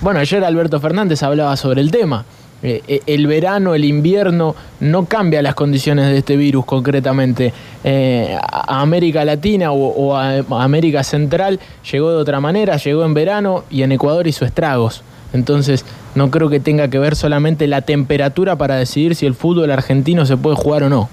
bueno, 0.01 0.21
ayer 0.21 0.45
Alberto 0.45 0.79
Fernández 0.79 1.23
hablaba 1.25 1.57
sobre 1.57 1.81
el 1.81 1.91
tema. 1.91 2.25
Eh, 2.65 3.01
el 3.07 3.27
verano, 3.27 3.75
el 3.75 3.85
invierno, 3.85 4.57
no 4.81 5.05
cambia 5.05 5.43
las 5.43 5.55
condiciones 5.55 6.09
de 6.09 6.19
este 6.19 6.37
virus 6.37 6.65
concretamente. 6.65 7.53
a 7.85 8.81
América 8.81 9.25
Latina 9.25 9.71
o, 9.73 10.17
a 10.17 10.43
América 10.65 11.05
Central 11.05 11.61
llegó 11.91 12.11
de 12.11 12.17
otra 12.17 12.41
manera, 12.41 12.77
llegó 12.77 13.05
en 13.05 13.15
verano 13.15 13.65
y 13.71 13.83
en 13.83 13.93
Ecuador 13.93 14.27
hizo 14.27 14.45
estragos. 14.45 15.05
Entonces, 15.35 15.85
no 16.15 16.31
creo 16.31 16.49
que 16.49 16.61
tenga 16.61 16.89
que 16.89 16.99
ver 16.99 17.17
solamente 17.17 17.67
la 17.67 17.83
temperatura 17.83 18.57
para 18.57 18.77
decidir 18.77 19.15
si 19.17 19.27
el 19.27 19.35
fútbol 19.35 19.71
argentino 19.71 20.25
se 20.27 20.37
puede 20.37 20.57
jugar 20.57 20.85
o 20.85 20.89
no. 20.89 21.09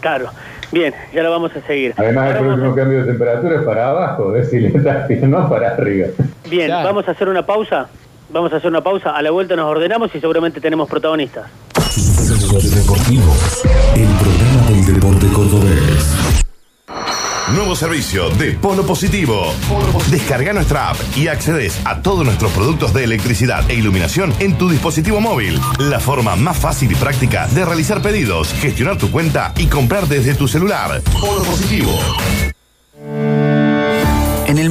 Claro. 0.00 0.30
Bien, 0.72 0.94
ya 1.12 1.22
lo 1.22 1.30
vamos 1.30 1.54
a 1.54 1.60
seguir. 1.66 1.92
Además, 1.98 2.30
el 2.30 2.38
próximo 2.38 2.74
cambio 2.74 3.00
de 3.00 3.12
temperatura 3.12 3.56
es 3.56 3.62
para 3.62 3.90
abajo, 3.90 4.34
es 4.36 4.50
decir, 4.50 5.28
no 5.28 5.48
para 5.48 5.74
arriba. 5.74 6.08
Bien, 6.48 6.70
vamos 6.70 7.06
a 7.06 7.10
hacer 7.10 7.28
una 7.28 7.44
pausa. 7.44 7.88
Vamos 8.32 8.52
a 8.52 8.56
hacer 8.56 8.70
una 8.70 8.82
pausa. 8.82 9.10
A 9.10 9.22
la 9.22 9.30
vuelta 9.30 9.54
nos 9.54 9.66
ordenamos 9.66 10.14
y 10.14 10.20
seguramente 10.20 10.60
tenemos 10.60 10.88
protagonistas. 10.88 11.50
Deportivos, 12.74 13.62
el 13.94 14.08
programa 14.08 14.70
del 14.70 14.94
deporte 14.94 15.26
cordobés. 15.28 16.16
Nuevo 17.54 17.76
servicio 17.76 18.30
de 18.30 18.52
Polo 18.52 18.84
Positivo. 18.86 19.52
Descarga 20.10 20.54
nuestra 20.54 20.90
app 20.90 20.96
y 21.16 21.28
accedes 21.28 21.84
a 21.84 22.00
todos 22.00 22.24
nuestros 22.24 22.50
productos 22.52 22.94
de 22.94 23.04
electricidad 23.04 23.68
e 23.70 23.74
iluminación 23.74 24.32
en 24.38 24.56
tu 24.56 24.70
dispositivo 24.70 25.20
móvil. 25.20 25.60
La 25.78 26.00
forma 26.00 26.34
más 26.36 26.56
fácil 26.56 26.90
y 26.90 26.94
práctica 26.94 27.46
de 27.48 27.66
realizar 27.66 28.00
pedidos, 28.00 28.54
gestionar 28.54 28.96
tu 28.96 29.10
cuenta 29.10 29.52
y 29.58 29.66
comprar 29.66 30.06
desde 30.06 30.34
tu 30.34 30.48
celular. 30.48 31.02
Polo 31.20 31.42
Positivo. 31.42 31.90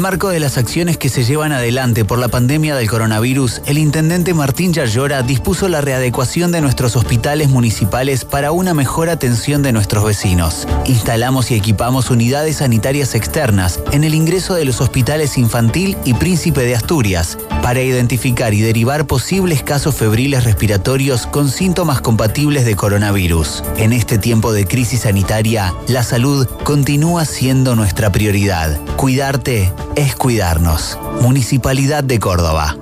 Marco 0.01 0.29
de 0.29 0.39
las 0.39 0.57
acciones 0.57 0.97
que 0.97 1.09
se 1.09 1.23
llevan 1.23 1.51
adelante 1.51 2.05
por 2.05 2.17
la 2.17 2.27
pandemia 2.27 2.75
del 2.75 2.89
coronavirus, 2.89 3.61
el 3.67 3.77
intendente 3.77 4.33
Martín 4.33 4.73
Yarlora 4.73 5.21
dispuso 5.21 5.69
la 5.69 5.79
readecuación 5.79 6.51
de 6.51 6.59
nuestros 6.59 6.95
hospitales 6.95 7.49
municipales 7.49 8.25
para 8.25 8.51
una 8.51 8.73
mejor 8.73 9.09
atención 9.09 9.61
de 9.61 9.71
nuestros 9.71 10.03
vecinos. 10.03 10.67
Instalamos 10.85 11.51
y 11.51 11.55
equipamos 11.55 12.09
unidades 12.09 12.57
sanitarias 12.57 13.13
externas 13.13 13.79
en 13.91 14.03
el 14.03 14.15
ingreso 14.15 14.55
de 14.55 14.65
los 14.65 14.81
hospitales 14.81 15.37
Infantil 15.37 15.95
y 16.03 16.15
Príncipe 16.15 16.61
de 16.61 16.75
Asturias 16.75 17.37
para 17.61 17.81
identificar 17.81 18.55
y 18.55 18.61
derivar 18.61 19.05
posibles 19.05 19.61
casos 19.61 19.93
febriles 19.93 20.45
respiratorios 20.45 21.27
con 21.27 21.47
síntomas 21.47 22.01
compatibles 22.01 22.65
de 22.65 22.75
coronavirus. 22.75 23.63
En 23.77 23.93
este 23.93 24.17
tiempo 24.17 24.51
de 24.51 24.65
crisis 24.65 25.01
sanitaria, 25.01 25.75
la 25.87 26.01
salud 26.01 26.47
continúa 26.63 27.25
siendo 27.25 27.75
nuestra 27.75 28.11
prioridad. 28.11 28.79
Cuidarte 28.95 29.71
es 29.95 30.15
cuidarnos. 30.15 30.97
Municipalidad 31.21 32.03
de 32.03 32.19
Córdoba. 32.19 32.80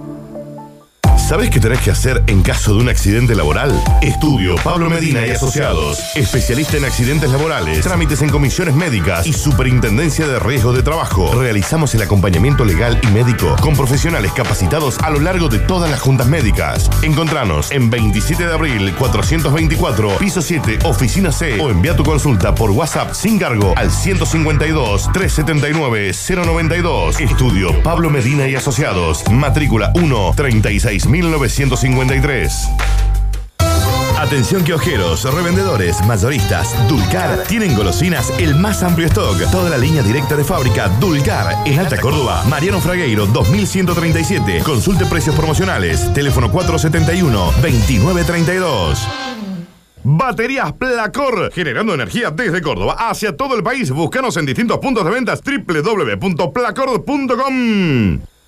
¿Sabes 1.29 1.51
qué 1.51 1.59
tenés 1.59 1.79
que 1.81 1.91
hacer 1.91 2.23
en 2.25 2.41
caso 2.41 2.73
de 2.73 2.81
un 2.81 2.89
accidente 2.89 3.35
laboral? 3.35 3.71
Estudio 4.01 4.55
Pablo 4.63 4.89
Medina 4.89 5.27
y 5.27 5.29
Asociados, 5.29 6.03
especialista 6.15 6.77
en 6.77 6.85
accidentes 6.85 7.29
laborales, 7.29 7.81
trámites 7.81 8.23
en 8.23 8.29
comisiones 8.29 8.73
médicas 8.73 9.27
y 9.27 9.33
superintendencia 9.33 10.27
de 10.27 10.39
riesgo 10.39 10.73
de 10.73 10.81
trabajo. 10.81 11.31
Realizamos 11.39 11.93
el 11.93 12.01
acompañamiento 12.01 12.65
legal 12.65 12.99
y 13.03 13.07
médico 13.11 13.55
con 13.61 13.75
profesionales 13.75 14.31
capacitados 14.31 14.97
a 15.03 15.11
lo 15.11 15.19
largo 15.19 15.49
de 15.49 15.59
todas 15.59 15.91
las 15.91 15.99
juntas 15.99 16.25
médicas. 16.25 16.89
Encontranos 17.03 17.71
en 17.71 17.91
27 17.91 18.47
de 18.47 18.51
abril 18.51 18.95
424, 18.97 20.17
piso 20.17 20.41
7, 20.41 20.79
oficina 20.85 21.31
C 21.31 21.61
o 21.61 21.69
envía 21.69 21.95
tu 21.95 22.03
consulta 22.03 22.55
por 22.55 22.71
WhatsApp 22.71 23.13
sin 23.13 23.37
cargo 23.37 23.75
al 23.77 23.91
152 23.91 25.11
379 25.13 26.11
092. 26.11 27.19
Estudio 27.19 27.83
Pablo 27.83 28.09
Medina 28.09 28.47
y 28.47 28.55
Asociados, 28.55 29.23
matrícula 29.29 29.91
1 29.93 30.33
36000 30.35 31.18
1953. 31.19 32.69
Atención 34.17 34.63
ojeros, 34.73 35.23
revendedores, 35.33 36.01
mayoristas, 36.05 36.75
Dulcar 36.87 37.43
tienen 37.43 37.75
golosinas 37.75 38.33
el 38.37 38.55
más 38.55 38.83
amplio 38.83 39.07
stock. 39.07 39.39
Toda 39.51 39.69
la 39.69 39.77
línea 39.77 40.01
directa 40.01 40.35
de 40.35 40.43
fábrica 40.43 40.89
Dulcar 40.99 41.55
en 41.65 41.79
Alta 41.79 41.97
Córdoba, 41.97 42.43
Mariano 42.47 42.79
Fragueiro 42.79 43.25
2137. 43.25 44.61
Consulte 44.63 45.05
precios 45.05 45.35
promocionales. 45.35 46.13
Teléfono 46.13 46.51
471 46.51 47.51
2932. 47.61 49.07
Baterías 50.03 50.73
Placor, 50.73 51.51
generando 51.53 51.93
energía 51.93 52.31
desde 52.31 52.61
Córdoba 52.61 52.95
hacia 53.09 53.35
todo 53.35 53.55
el 53.55 53.63
país. 53.63 53.91
Búscanos 53.91 54.37
en 54.37 54.45
distintos 54.45 54.77
puntos 54.79 55.03
de 55.03 55.11
ventas 55.11 55.41
www.placor.com. 55.43 58.38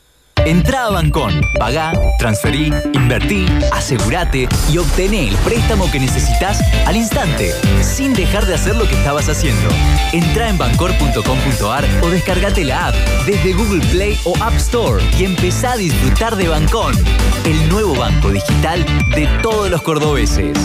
Entra 0.45 0.87
a 0.87 0.89
Bancón, 0.89 1.41
pagá, 1.59 1.93
transferí, 2.17 2.73
invertí, 2.93 3.45
asegúrate 3.71 4.49
y 4.71 4.77
obtené 4.79 5.29
el 5.29 5.35
préstamo 5.37 5.89
que 5.91 5.99
necesitas 5.99 6.61
al 6.85 6.95
instante, 6.95 7.53
sin 7.81 8.13
dejar 8.13 8.45
de 8.45 8.55
hacer 8.55 8.75
lo 8.75 8.87
que 8.87 8.95
estabas 8.95 9.29
haciendo. 9.29 9.69
Entra 10.11 10.49
en 10.49 10.57
bancor.com.ar 10.57 11.85
o 12.01 12.09
descargate 12.09 12.63
la 12.63 12.87
app 12.87 12.95
desde 13.25 13.53
Google 13.53 13.85
Play 13.91 14.17
o 14.25 14.35
App 14.41 14.55
Store 14.55 15.03
y 15.19 15.25
empezá 15.25 15.73
a 15.73 15.77
disfrutar 15.77 16.35
de 16.35 16.47
Bancón, 16.47 16.95
el 17.45 17.69
nuevo 17.69 17.95
banco 17.95 18.31
digital 18.31 18.83
de 19.15 19.27
todos 19.41 19.69
los 19.69 19.81
cordobeses. 19.83 20.57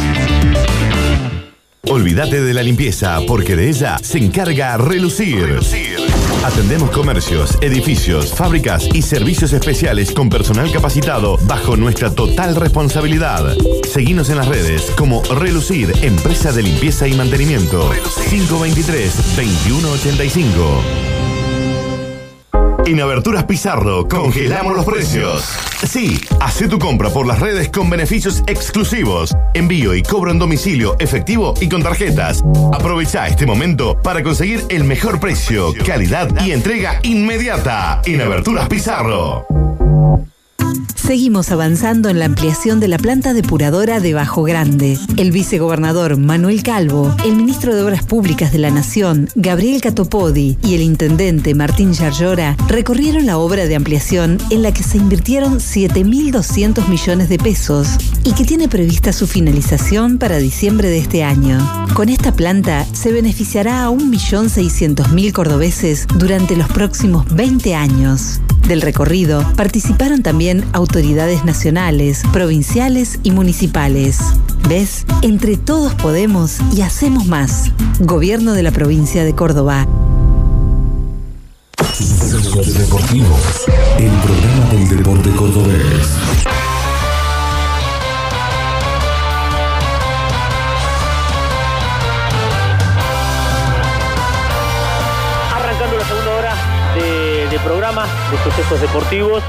Olvídate 1.89 2.43
de 2.43 2.53
la 2.53 2.65
limpieza, 2.65 3.21
porque 3.27 3.55
de 3.55 3.69
ella 3.69 3.97
se 4.03 4.19
encarga 4.19 4.77
Relucir. 4.77 5.47
Relucir. 5.47 6.01
Atendemos 6.45 6.91
comercios, 6.91 7.57
edificios, 7.61 8.35
fábricas 8.35 8.89
y 8.93 9.03
servicios 9.03 9.53
especiales 9.53 10.11
con 10.13 10.29
personal 10.29 10.73
capacitado 10.73 11.39
bajo 11.47 11.77
nuestra 11.77 12.11
total 12.11 12.57
responsabilidad. 12.57 13.57
Seguimos 13.89 14.31
en 14.31 14.39
las 14.39 14.49
redes 14.49 14.91
como 14.97 15.23
Relucir, 15.25 15.93
empresa 16.03 16.51
de 16.53 16.65
limpieza 16.65 17.07
y 17.07 17.15
mantenimiento. 17.15 17.93
523-2185. 18.31 21.06
En 22.87 23.01
Aberturas 23.01 23.43
Pizarro 23.43 24.07
congelamos 24.07 24.77
los 24.77 24.85
precios. 24.85 25.43
Sí, 25.85 26.21
hace 26.41 26.69
tu 26.69 26.79
compra 26.79 27.11
por 27.11 27.27
las 27.27 27.41
redes 27.41 27.69
con 27.69 27.91
beneficios 27.91 28.45
exclusivos, 28.47 29.35
envío 29.55 29.93
y 29.93 30.05
cobro 30.05 30.31
en 30.31 30.39
domicilio 30.39 30.95
efectivo 31.01 31.55
y 31.61 31.69
con 31.69 31.83
tarjetas. 31.83 32.45
Aprovecha 32.73 33.27
este 33.27 33.45
momento 33.45 34.01
para 34.01 34.23
conseguir 34.23 34.63
el 34.69 34.85
mejor 34.85 35.19
precio, 35.19 35.75
calidad 35.85 36.29
y 36.47 36.53
entrega 36.53 37.01
inmediata 37.03 38.03
en 38.05 38.21
Aberturas 38.21 38.69
Pizarro. 38.69 39.66
Seguimos 40.95 41.53
avanzando 41.53 42.09
en 42.09 42.19
la 42.19 42.25
ampliación 42.25 42.81
de 42.81 42.89
la 42.89 42.99
planta 42.99 43.33
depuradora 43.33 44.01
de 44.01 44.13
Bajo 44.13 44.43
Grande. 44.43 44.99
El 45.17 45.31
vicegobernador 45.31 46.17
Manuel 46.17 46.65
Calvo, 46.65 47.15
el 47.25 47.37
ministro 47.37 47.77
de 47.77 47.83
Obras 47.83 48.03
Públicas 48.03 48.51
de 48.51 48.59
la 48.59 48.71
Nación, 48.71 49.29
Gabriel 49.37 49.81
Catopodi, 49.81 50.59
y 50.65 50.75
el 50.75 50.83
intendente 50.83 51.55
Martín 51.55 51.93
Yarlora 51.93 52.57
recorrieron 52.67 53.25
la 53.25 53.39
obra 53.39 53.67
de 53.67 53.77
ampliación 53.77 54.39
en 54.51 54.63
la 54.63 54.73
que 54.73 54.83
se 54.83 54.99
invirtieron 54.99 55.59
7.200 55.59 56.89
millones 56.89 57.29
de 57.29 57.39
pesos 57.39 57.89
y 58.25 58.33
que 58.33 58.45
tiene 58.45 58.69
prevista 58.69 59.13
su 59.13 59.29
finalización 59.29 60.19
para 60.19 60.39
diciembre 60.39 60.89
de 60.89 60.99
este 60.99 61.23
año. 61.23 61.87
Con 61.95 62.09
esta 62.09 62.33
planta 62.33 62.85
se 62.93 63.13
beneficiará 63.13 63.85
a 63.85 63.91
1.600.000 63.91 65.33
cordobeses 65.33 66.07
durante 66.19 66.57
los 66.57 66.69
próximos 66.69 67.33
20 67.33 67.77
años. 67.77 68.41
Del 68.67 68.83
recorrido 68.83 69.47
participaron 69.55 70.23
también 70.23 70.56
autoridades 70.73 71.45
nacionales, 71.45 72.23
provinciales 72.33 73.19
y 73.23 73.31
municipales. 73.31 74.19
¿Ves? 74.69 75.07
Entre 75.23 75.57
todos 75.57 75.95
podemos 75.95 76.59
y 76.75 76.83
hacemos 76.83 77.27
más. 77.27 77.73
Gobierno 78.01 78.53
de 78.53 78.63
la 78.63 78.71
provincia 78.71 79.25
de 79.25 79.35
Córdoba. 79.35 79.87
Deportivos, 82.79 83.65
el 83.99 84.11
programa 84.11 84.71
del 84.73 84.89
deporte 84.89 85.31
cordobés. 85.31 86.17
programa 97.67 98.07
de 98.31 98.39
sucesos 98.45 98.81
deportivos. 98.81 99.43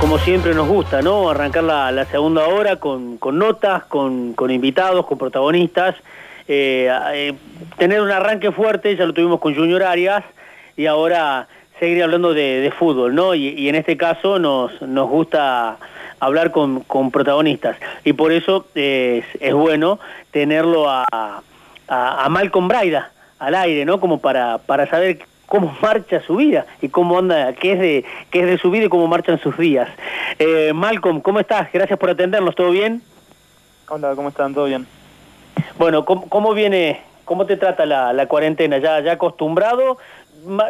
Como 0.00 0.18
siempre 0.18 0.54
nos 0.54 0.68
gusta, 0.68 1.02
¿no? 1.02 1.28
Arrancar 1.28 1.64
la, 1.64 2.04
segunda 2.04 2.46
hora 2.46 2.76
con, 2.76 3.18
notas, 3.32 3.84
con, 3.84 4.34
invitados, 4.48 5.04
con 5.06 5.18
protagonistas. 5.18 5.96
Eh, 6.46 6.88
eh, 7.12 7.34
tener 7.76 8.00
un 8.00 8.10
arranque 8.10 8.52
fuerte, 8.52 8.96
ya 8.96 9.04
lo 9.04 9.12
tuvimos 9.12 9.40
con 9.40 9.54
Junior 9.54 9.82
Arias, 9.82 10.24
y 10.76 10.86
ahora 10.86 11.48
seguir 11.80 12.02
hablando 12.02 12.32
de, 12.32 12.72
fútbol, 12.78 13.14
¿no? 13.14 13.34
Y, 13.34 13.68
en 13.68 13.74
este 13.74 13.96
caso 13.96 14.38
nos, 14.38 14.80
nos 14.82 15.08
gusta 15.08 15.78
hablar 16.20 16.52
con, 16.52 16.84
protagonistas. 17.10 17.76
Y 18.04 18.12
por 18.12 18.32
eso 18.32 18.66
es, 18.74 19.24
bueno 19.52 19.98
tenerlo 20.30 20.88
a, 20.88 21.42
a, 21.88 22.28
Malcolm 22.28 22.68
Braida 22.68 23.10
al 23.38 23.54
aire, 23.54 23.84
¿no? 23.84 23.98
Como 24.00 24.20
para, 24.20 24.58
para 24.58 24.86
saber 24.86 25.18
cómo 25.48 25.74
marcha 25.82 26.20
su 26.20 26.36
vida 26.36 26.66
y 26.80 26.88
cómo 26.88 27.18
anda, 27.18 27.52
qué 27.54 27.72
es 27.72 27.80
de, 27.80 28.04
qué 28.30 28.40
es 28.40 28.46
de 28.46 28.58
su 28.58 28.70
vida 28.70 28.84
y 28.84 28.88
cómo 28.88 29.08
marchan 29.08 29.40
sus 29.40 29.56
días. 29.56 29.88
Eh, 30.38 30.72
Malcolm, 30.74 31.20
¿cómo 31.20 31.40
estás? 31.40 31.72
Gracias 31.72 31.98
por 31.98 32.10
atendernos, 32.10 32.54
¿todo 32.54 32.70
bien? 32.70 33.02
Hola, 33.88 34.14
¿cómo 34.14 34.28
están? 34.28 34.54
¿Todo 34.54 34.66
bien? 34.66 34.86
Bueno, 35.78 36.04
¿cómo, 36.04 36.54
viene, 36.54 37.00
cómo 37.24 37.46
te 37.46 37.56
trata 37.56 37.86
la, 37.86 38.12
la 38.12 38.26
cuarentena? 38.26 38.78
¿Ya, 38.78 39.00
¿Ya 39.00 39.12
acostumbrado? 39.12 39.98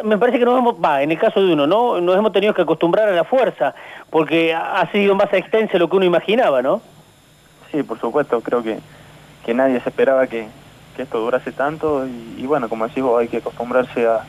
me 0.03 0.17
parece 0.17 0.39
que 0.39 0.45
nos 0.45 0.57
hemos, 0.57 0.75
va, 0.83 1.03
en 1.03 1.11
el 1.11 1.19
caso 1.19 1.41
de 1.41 1.53
uno, 1.53 1.67
¿no? 1.67 2.01
Nos 2.01 2.17
hemos 2.17 2.31
tenido 2.31 2.53
que 2.53 2.63
acostumbrar 2.63 3.07
a 3.07 3.11
la 3.11 3.23
fuerza, 3.23 3.75
porque 4.09 4.53
ha 4.53 4.89
sido 4.91 5.13
más 5.15 5.31
extensa 5.31 5.77
lo 5.77 5.89
que 5.89 5.97
uno 5.97 6.05
imaginaba, 6.05 6.61
¿no? 6.61 6.81
Sí, 7.71 7.83
por 7.83 7.99
supuesto, 7.99 8.41
creo 8.41 8.63
que, 8.63 8.79
que 9.45 9.53
nadie 9.53 9.79
se 9.79 9.89
esperaba 9.89 10.25
que, 10.27 10.47
esto 10.97 11.17
durase 11.21 11.53
tanto 11.53 12.05
y, 12.05 12.45
bueno, 12.45 12.67
como 12.67 12.85
decís 12.85 13.01
hay 13.17 13.29
que 13.29 13.37
acostumbrarse 13.37 14.05
a, 14.05 14.25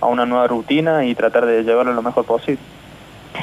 a, 0.00 0.06
una 0.06 0.26
nueva 0.26 0.46
rutina 0.46 1.04
y 1.04 1.14
tratar 1.14 1.46
de 1.46 1.62
llevarlo 1.62 1.92
lo 1.92 2.02
mejor 2.02 2.24
posible. 2.24 2.60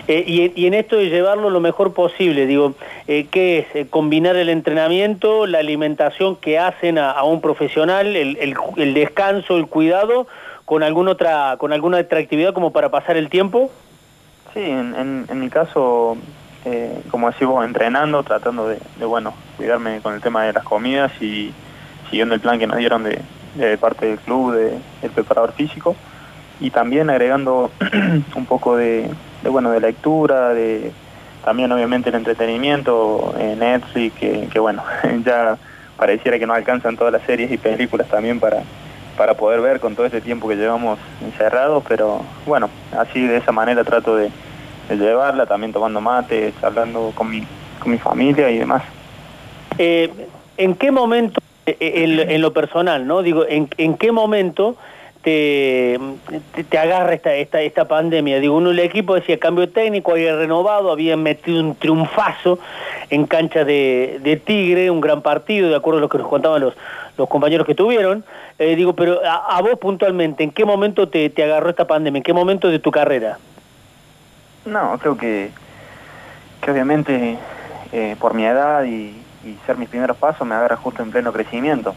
Eh, 0.08 0.52
y, 0.56 0.66
en 0.66 0.74
esto 0.74 0.96
de 0.96 1.10
llevarlo 1.10 1.50
lo 1.50 1.60
mejor 1.60 1.94
posible, 1.94 2.46
digo, 2.48 2.76
eh, 3.08 3.28
¿qué 3.30 3.60
es? 3.60 3.76
Eh, 3.76 3.88
combinar 3.90 4.38
el 4.38 4.48
entrenamiento, 4.48 5.46
la 5.48 5.60
alimentación 5.60 6.38
que 6.38 6.58
hacen 6.58 6.98
a, 6.98 7.22
un 7.24 7.42
profesional, 7.42 8.16
el, 8.16 8.38
el, 8.38 8.56
el 8.78 8.94
descanso, 8.94 9.58
el 9.58 9.68
cuidado, 9.68 10.28
con 10.72 10.84
alguna 10.84 11.12
otra 11.12 11.58
con 11.58 11.74
alguna 11.74 11.98
otra 11.98 12.20
actividad 12.20 12.54
como 12.54 12.72
para 12.72 12.88
pasar 12.88 13.18
el 13.18 13.30
tiempo? 13.30 13.70
Sí, 14.54 14.62
en, 14.62 15.26
en, 15.30 15.40
mi 15.40 15.50
caso, 15.50 16.16
eh, 16.64 17.02
como 17.10 17.30
decimos, 17.30 17.66
entrenando, 17.66 18.24
tratando 18.24 18.70
de, 18.70 18.80
bueno, 19.06 19.34
cuidarme 19.58 20.00
con 20.00 20.14
el 20.14 20.22
tema 20.22 20.44
de 20.44 20.54
las 20.54 20.64
comidas 20.64 21.12
y 21.22 21.54
siguiendo 22.10 22.36
el 22.36 22.40
plan 22.40 22.58
que 22.58 22.68
nos 22.68 22.78
dieron 22.78 23.04
de, 23.04 23.20
de 23.56 23.78
parte 23.78 24.06
del 24.06 24.20
club, 24.20 24.54
de, 24.54 24.78
del 25.02 25.12
preparador 25.12 25.52
físico, 25.52 25.96
y 26.62 26.70
también 26.70 27.10
agregando 27.10 27.72
un 28.36 28.46
poco 28.46 28.78
de, 28.78 29.10
bueno, 29.44 29.72
de 29.72 29.82
lectura, 29.82 30.54
de 30.54 30.92
también 31.44 31.72
obviamente 31.72 32.10
el 32.10 32.16
entretenimiento, 32.16 33.34
en 33.38 33.60
Netflix, 33.60 34.16
que, 34.20 34.60
bueno, 34.60 34.84
ya 35.26 35.58
pareciera 35.98 36.38
que 36.38 36.46
no 36.46 36.54
alcanzan 36.54 36.96
todas 36.96 37.12
las 37.12 37.24
series 37.24 37.52
y 37.52 37.58
películas 37.58 38.08
también 38.08 38.40
para 38.40 38.64
para 39.18 39.34
poder 39.36 39.62
ver 39.62 39.80
con 39.80 39.94
todo 39.94 40.06
este 40.06 40.22
tiempo 40.22 40.48
que 40.48 40.56
llevamos 40.56 40.98
encerrados, 41.22 41.84
pero 41.88 42.22
bueno, 42.46 42.70
así 42.98 43.28
de 43.28 43.38
esa 43.38 43.52
manera 43.52 43.84
trato 43.84 44.16
de, 44.16 44.32
llevarla, 44.90 45.46
también 45.46 45.72
tomando 45.72 46.02
mate, 46.02 46.54
charlando 46.60 47.12
con 47.14 47.30
mi, 47.30 47.46
con 47.80 47.92
mi 47.92 47.98
familia 47.98 48.50
y 48.50 48.58
demás. 48.58 48.82
Eh, 49.78 50.10
¿En 50.58 50.76
qué 50.76 50.92
momento, 50.92 51.40
eh, 51.68 52.26
en, 52.30 52.42
lo 52.42 52.52
personal, 52.52 53.06
no 53.06 53.22
digo, 53.22 53.46
en 53.48 53.68
qué 53.68 54.12
momento 54.12 54.76
te, 55.24 56.00
te, 56.70 56.78
agarra 56.78 57.14
esta, 57.14 57.34
esta, 57.36 57.62
esta 57.62 57.86
pandemia? 57.86 58.40
Digo, 58.40 58.58
uno 58.58 58.72
el 58.72 58.80
equipo 58.80 59.16
decía 59.16 59.40
cambio 59.40 59.70
técnico, 59.70 60.12
había 60.12 60.36
renovado, 60.36 60.92
había 60.92 61.18
metido 61.18 61.60
un 61.60 61.76
triunfazo 61.76 62.60
en 63.10 63.26
cancha 63.26 63.64
de, 63.64 64.20
de 64.24 64.38
Tigre, 64.38 64.90
un 64.90 65.02
gran 65.02 65.22
partido, 65.22 65.70
de 65.70 65.76
acuerdo 65.76 66.00
a 66.00 66.02
lo 66.02 66.10
que 66.10 66.18
nos 66.18 66.28
contaban 66.28 66.62
los, 66.62 66.74
los 67.18 67.30
compañeros 67.30 67.68
que 67.68 67.76
tuvieron. 67.76 68.24
Eh, 68.60 68.76
digo, 68.76 68.94
pero 68.94 69.20
a, 69.26 69.62
vos 69.62 69.78
puntualmente, 69.80 70.44
¿en 70.44 70.52
qué 70.52 70.66
momento 70.66 71.10
te, 71.10 71.32
agarró 71.44 71.70
esta 71.70 71.86
pandemia? 71.86 72.20
¿En 72.20 72.24
qué 72.24 72.34
momento 72.34 72.70
de 72.70 72.80
tu 72.80 72.92
carrera? 72.92 73.38
No, 74.66 74.98
creo 75.00 75.18
que, 75.18 75.50
que 76.62 76.72
obviamente 76.72 77.38
eh, 77.92 78.16
por 78.20 78.34
mi 78.34 78.46
edad 78.46 78.84
y, 78.84 79.18
ser 79.66 79.76
mis 79.78 79.90
primeros 79.90 80.18
pasos 80.18 80.46
me 80.46 80.54
agarra 80.54 80.78
justo 80.78 81.02
en 81.02 81.10
pleno 81.10 81.34
crecimiento. 81.34 81.96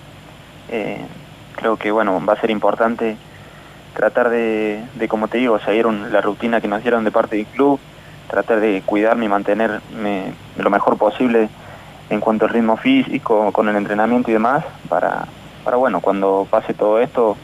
Eh, 0.70 1.04
creo 1.56 1.76
que 1.76 1.90
bueno, 1.90 2.20
va 2.24 2.34
a 2.34 2.40
ser 2.40 2.50
importante 2.50 3.16
tratar 3.94 4.28
de, 4.28 4.82
como 5.08 5.28
te 5.28 5.38
digo, 5.38 5.58
seguir 5.60 5.86
la 5.86 6.20
rutina 6.20 6.60
que 6.60 6.68
nos 6.68 6.82
dieron 6.82 7.04
de 7.04 7.10
parte 7.10 7.36
del 7.36 7.46
club, 7.46 7.78
tratar 8.28 8.60
de 8.60 8.82
cuidarme 8.84 9.26
y 9.26 9.28
mantenerme 9.28 10.34
lo 10.56 10.70
mejor 10.70 10.98
posible 10.98 11.48
en 12.10 12.20
cuanto 12.20 12.44
al 12.44 12.50
ritmo 12.50 12.76
físico, 12.76 13.52
con 13.52 13.68
el 13.68 13.76
entrenamiento 13.76 14.30
y 14.30 14.34
demás, 14.34 14.64
para, 14.88 15.26
para 15.64 15.76
bueno, 15.76 16.00
cuando 16.00 16.46
pase 16.50 16.74
todo 16.74 16.98
esto, 16.98 17.36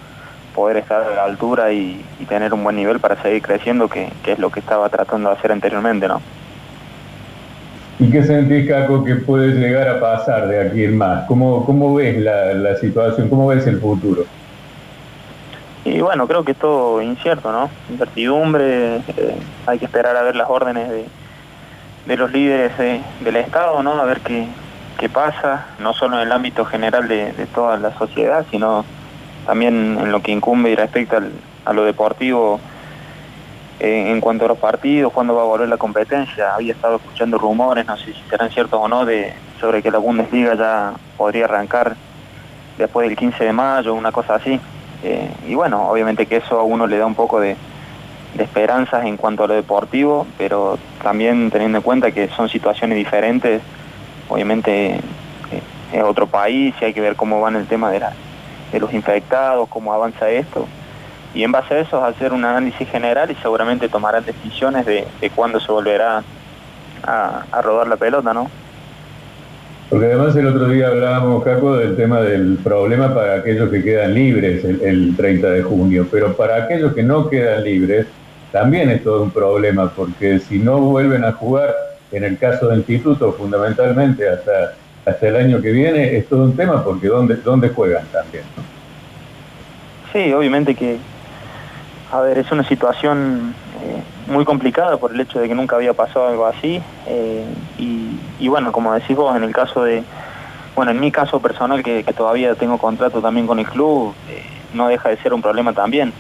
poder 0.55 0.79
estar 0.79 1.03
a 1.03 1.15
la 1.15 1.25
altura 1.25 1.73
y, 1.73 2.05
tener 2.29 2.55
un 2.55 2.63
buen 2.63 2.77
nivel 2.77 3.01
para 3.01 3.21
seguir 3.21 3.43
creciendo, 3.43 3.89
que, 3.89 4.13
es 4.25 4.39
lo 4.39 4.51
que 4.51 4.61
estaba 4.61 4.89
tratando 4.89 5.31
de 5.31 5.35
hacer 5.35 5.51
anteriormente, 5.51 6.07
¿no? 6.07 6.21
¿Y 8.01 8.11
qué 8.11 8.25
sentís, 8.25 8.67
Caco, 8.67 9.05
que 9.05 9.17
puede 9.17 9.49
llegar 9.49 9.87
a 9.87 10.01
pasar 10.01 10.49
de 10.49 10.69
aquí 10.69 10.85
en 10.85 10.97
más? 10.97 11.27
¿Cómo, 11.29 11.67
cómo 11.67 11.95
ves 11.95 12.19
la, 12.19 12.75
situación? 12.77 13.29
¿Cómo 13.29 13.49
ves 13.49 13.67
el 13.67 13.79
futuro? 13.79 14.25
Y 15.85 16.01
bueno, 16.01 16.27
creo 16.27 16.43
que 16.43 16.53
es 16.53 16.59
todo 16.59 17.03
incierto, 17.03 17.53
¿no? 17.53 17.69
Incertidumbre, 17.91 18.97
eh, 18.97 19.37
hay 19.67 19.79
que 19.79 19.85
esperar 19.85 20.17
a 20.17 20.23
ver 20.23 20.35
las 20.35 20.49
órdenes 20.49 20.89
de, 20.89 21.05
de 22.07 22.17
los 22.17 22.33
líderes 22.33 22.73
del 22.79 23.37
Estado, 23.37 23.83
¿no? 23.83 23.93
A 23.93 24.05
ver 24.07 24.21
qué, 24.21 24.47
qué 24.99 25.11
pasa, 25.11 25.67
no 25.79 25.93
solo 25.93 26.17
en 26.17 26.27
el 26.27 26.33
ámbito 26.33 26.65
general 26.65 27.07
de, 27.07 27.33
toda 27.55 27.77
la 27.77 27.97
sociedad, 27.99 28.47
sino 28.51 28.85
también 29.47 29.99
en 30.01 30.11
lo 30.11 30.23
que 30.23 30.33
incumbe 30.33 30.71
y 30.71 30.75
respecta 30.75 31.23
a 31.67 31.73
lo 31.75 31.85
deportivo 31.85 32.61
eh, 33.81 34.11
en 34.11 34.21
cuanto 34.21 34.45
a 34.45 34.49
los 34.49 34.59
partidos, 34.59 35.13
cuándo 35.13 35.35
va 35.35 35.43
a 35.43 35.47
volver 35.47 35.69
la 35.69 35.77
competencia. 35.77 36.55
Había 36.55 36.73
estado 36.73 36.97
escuchando 36.97 37.39
rumores, 37.39 37.87
no 37.87 37.97
sé 37.97 38.13
si 38.13 38.23
serán 38.29 38.51
ciertos 38.51 38.79
o 38.81 38.89
no, 38.89 39.05
de 39.05 39.33
sobre 39.61 39.83
que 39.83 39.91
la 39.91 39.99
Bundesliga 39.99 40.55
ya 40.55 40.93
podría 41.17 41.47
arrancar 41.47 41.97
después 42.79 43.09
del 43.09 43.17
15 43.17 43.45
de 43.45 43.53
mayo, 43.53 43.95
una 43.95 44.13
cosa 44.13 44.37
así. 44.37 44.61
Eh, 45.03 45.31
y 45.49 45.55
bueno, 45.55 45.89
obviamente 45.89 46.27
que 46.27 46.37
eso 46.37 46.61
a 46.61 46.63
uno 46.63 46.87
le 46.87 46.99
da 46.99 47.07
un 47.07 47.15
poco 47.15 47.41
de, 47.41 47.57
esperanzas 48.39 49.05
en 49.05 49.17
cuanto 49.17 49.45
a 49.45 49.49
lo 49.49 49.55
deportivo, 49.55 50.27
pero 50.39 50.79
también 51.03 51.51
teniendo 51.51 51.79
en 51.79 51.83
cuenta 51.83 52.13
que 52.13 52.29
son 52.29 52.49
situaciones 52.49 52.97
diferentes 52.97 53.61
obviamente 54.31 54.95
eh, 54.95 55.01
es 55.93 56.03
otro 56.03 56.27
país 56.27 56.75
y 56.81 56.85
hay 56.85 56.95
que 56.95 57.01
ver 57.01 57.17
cómo 57.17 57.41
va 57.41 57.51
en 57.51 57.57
el 57.57 57.67
tema 57.67 57.91
de 57.91 58.01
los 58.79 58.95
infectados, 58.95 59.69
cómo 59.69 59.93
avanza 59.93 60.31
esto. 60.31 60.67
Y 61.35 61.45
en 61.45 61.53
base 61.53 61.75
a 61.75 61.81
eso 61.81 62.05
hacer 62.05 62.33
un 62.33 62.45
análisis 62.45 62.89
general 62.89 63.31
y 63.31 63.35
seguramente 63.37 63.89
tomarán 63.89 64.25
decisiones 64.25 64.85
de, 64.87 65.07
cuándo 65.35 65.61
se 65.61 65.71
volverá 65.71 66.23
a, 67.05 67.63
rodar 67.63 67.87
la 67.87 67.97
pelota, 67.97 68.35
¿no? 68.35 68.51
Porque 69.89 70.07
además 70.07 70.37
el 70.37 70.47
otro 70.47 70.69
día 70.69 70.89
hablábamos, 70.89 71.43
Caco, 71.43 71.77
del 71.77 71.97
tema 71.97 72.21
del 72.21 72.59
problema 72.63 73.13
para 73.13 73.37
aquellos 73.37 73.71
que 73.71 73.83
quedan 73.83 74.15
libres 74.15 74.65
el, 74.65 74.81
el 74.83 75.17
30 75.17 75.51
de 75.51 75.63
junio, 75.63 76.07
pero 76.11 76.37
para 76.37 76.65
aquellos 76.65 76.95
que 76.95 77.03
no 77.03 77.29
quedan 77.29 77.65
libres 77.65 78.07
también 78.53 78.91
es 78.91 79.03
todo 79.03 79.23
un 79.23 79.31
problema, 79.31 79.91
porque 79.91 80.39
si 80.41 80.59
no 80.59 80.79
vuelven 80.79 81.25
a 81.25 81.33
jugar 81.33 81.75
en 82.13 82.25
el 82.25 82.39
caso 82.39 82.69
del 82.69 82.79
instituto 82.79 83.33
fundamentalmente 83.33 84.29
hasta, 84.29 84.75
hasta 85.05 85.29
el 85.29 85.37
año 85.37 85.63
que 85.63 85.71
viene, 85.71 86.17
es 86.17 86.27
todo 86.27 86.45
un 86.45 86.57
tema 86.57 86.83
porque 86.85 87.07
¿dónde, 87.07 87.37
dónde 87.37 87.69
juegan 87.69 88.05
también? 88.07 88.45
Sí, 90.13 90.33
obviamente 90.33 90.75
que, 90.75 90.99
a 92.11 92.21
ver, 92.21 92.39
es 92.39 92.51
una 92.51 92.65
situación 92.65 93.55
eh, 93.83 94.03
muy 94.27 94.45
complicada 94.45 94.97
por 94.97 95.13
el 95.13 95.21
hecho 95.21 95.39
de 95.39 95.49
que 95.49 95.55
nunca 95.55 95.77
había 95.77 95.95
pasado 95.95 96.29
algo 96.29 96.47
así 96.47 96.83
eh, 97.07 97.45
y, 97.79 98.49
bueno, 98.49 98.73
como 98.73 98.93
decís 98.93 99.17
vos, 99.17 99.37
en 99.37 99.45
el 99.45 99.53
caso 99.53 99.85
de, 99.85 100.03
bueno, 100.75 100.91
en 100.91 100.99
mi 100.99 101.13
caso 101.13 101.41
personal 101.41 101.83
que, 101.83 102.03
todavía 102.17 102.55
tengo 102.55 102.79
contrato 102.79 103.21
también 103.21 103.47
con 103.47 103.59
el 103.59 103.67
club, 103.67 104.15
eh, 104.29 104.43
no 104.75 104.89
deja 104.89 105.09
de 105.09 105.19
ser 105.19 105.35
un 105.35 105.43
problema 105.43 105.73
también 105.73 106.13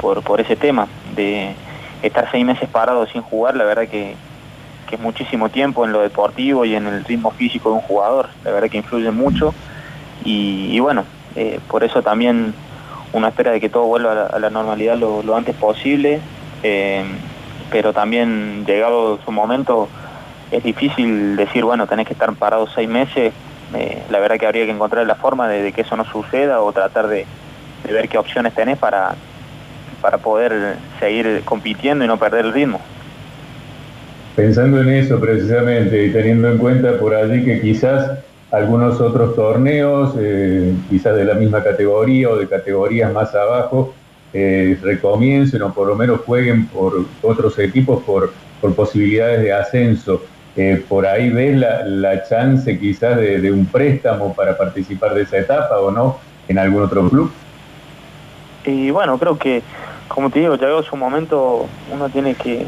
por, 0.00 0.40
ese 0.40 0.56
tema 0.56 0.88
de 1.14 1.54
estar 2.02 2.28
seis 2.30 2.44
meses 2.44 2.68
parados 2.68 3.10
sin 3.10 3.22
jugar, 3.22 3.54
la 3.56 3.64
verdad 3.64 3.86
que, 3.86 4.16
es 4.90 5.00
muchísimo 5.00 5.48
tiempo 5.48 5.84
en 5.84 5.92
lo 5.92 6.00
deportivo 6.00 6.64
y 6.64 6.76
en 6.76 6.86
el 6.86 7.04
ritmo 7.04 7.32
físico 7.32 7.70
de 7.70 7.74
un 7.74 7.80
jugador, 7.82 8.28
la 8.44 8.52
verdad 8.52 8.70
que 8.70 8.76
influye 8.76 9.10
mucho 9.10 9.52
y, 10.24 10.78
bueno, 10.78 11.04
por 11.68 11.84
eso 11.84 12.02
también 12.02 12.54
una 13.12 13.28
espera 13.28 13.52
de 13.52 13.60
que 13.60 13.68
todo 13.68 13.84
vuelva 13.84 14.26
a 14.26 14.38
la, 14.38 14.50
normalidad 14.50 14.96
lo, 14.96 15.36
antes 15.36 15.54
posible, 15.56 16.20
eh, 16.62 17.04
pero 17.70 17.92
también 17.92 18.64
llegado 18.66 19.18
su 19.24 19.32
momento 19.32 19.88
es 20.50 20.62
difícil 20.62 21.36
decir, 21.36 21.64
bueno, 21.64 21.86
tenés 21.86 22.06
que 22.06 22.12
estar 22.12 22.32
parado 22.34 22.66
seis 22.68 22.88
meses, 22.88 23.32
eh, 23.74 24.02
la 24.10 24.20
verdad 24.20 24.38
que 24.38 24.46
habría 24.46 24.64
que 24.64 24.70
encontrar 24.70 25.06
la 25.06 25.16
forma 25.16 25.48
de, 25.48 25.72
que 25.72 25.80
eso 25.80 25.96
no 25.96 26.04
suceda 26.04 26.60
o 26.60 26.72
tratar 26.72 27.08
de, 27.08 27.26
de 27.84 27.92
ver 27.92 28.08
qué 28.08 28.18
opciones 28.18 28.54
tenés 28.54 28.78
para, 28.78 29.14
para 30.00 30.18
poder 30.18 30.76
seguir 31.00 31.42
compitiendo 31.44 32.04
y 32.04 32.08
no 32.08 32.18
perder 32.18 32.46
el 32.46 32.52
ritmo. 32.52 32.80
Pensando 34.36 34.82
en 34.82 34.90
eso 34.90 35.18
precisamente 35.18 36.04
y 36.04 36.12
teniendo 36.12 36.50
en 36.50 36.58
cuenta 36.58 36.98
por 36.98 37.14
allí 37.14 37.44
que 37.44 37.60
quizás 37.60 38.18
algunos 38.56 38.98
otros 39.02 39.36
torneos, 39.36 40.14
eh, 40.18 40.74
quizás 40.88 41.14
de 41.14 41.26
la 41.26 41.34
misma 41.34 41.62
categoría 41.62 42.30
o 42.30 42.36
de 42.36 42.48
categorías 42.48 43.12
más 43.12 43.34
abajo, 43.34 43.92
eh, 44.32 44.78
recomiencen 44.82 45.60
o 45.60 45.74
por 45.74 45.86
lo 45.88 45.94
menos 45.94 46.20
jueguen 46.24 46.66
por 46.68 47.04
otros 47.22 47.58
equipos 47.58 48.02
por, 48.02 48.32
por 48.60 48.74
posibilidades 48.74 49.42
de 49.42 49.52
ascenso. 49.52 50.22
Eh, 50.56 50.82
¿Por 50.88 51.06
ahí 51.06 51.28
ves 51.28 51.58
la, 51.58 52.22
chance 52.26 52.78
quizás 52.78 53.18
de, 53.18 53.52
un 53.52 53.66
préstamo 53.66 54.34
para 54.34 54.56
participar 54.56 55.12
de 55.14 55.22
esa 55.22 55.36
etapa 55.36 55.78
o 55.78 55.90
no 55.90 56.18
en 56.48 56.58
algún 56.58 56.82
otro 56.82 57.06
club? 57.10 57.30
Y 58.64 58.90
bueno, 58.90 59.18
creo 59.18 59.36
que, 59.36 59.62
como 60.08 60.30
te 60.30 60.40
digo, 60.40 60.56
llegó 60.56 60.82
su 60.82 60.96
momento, 60.96 61.66
uno 61.92 62.08
tiene 62.08 62.34
que, 62.34 62.64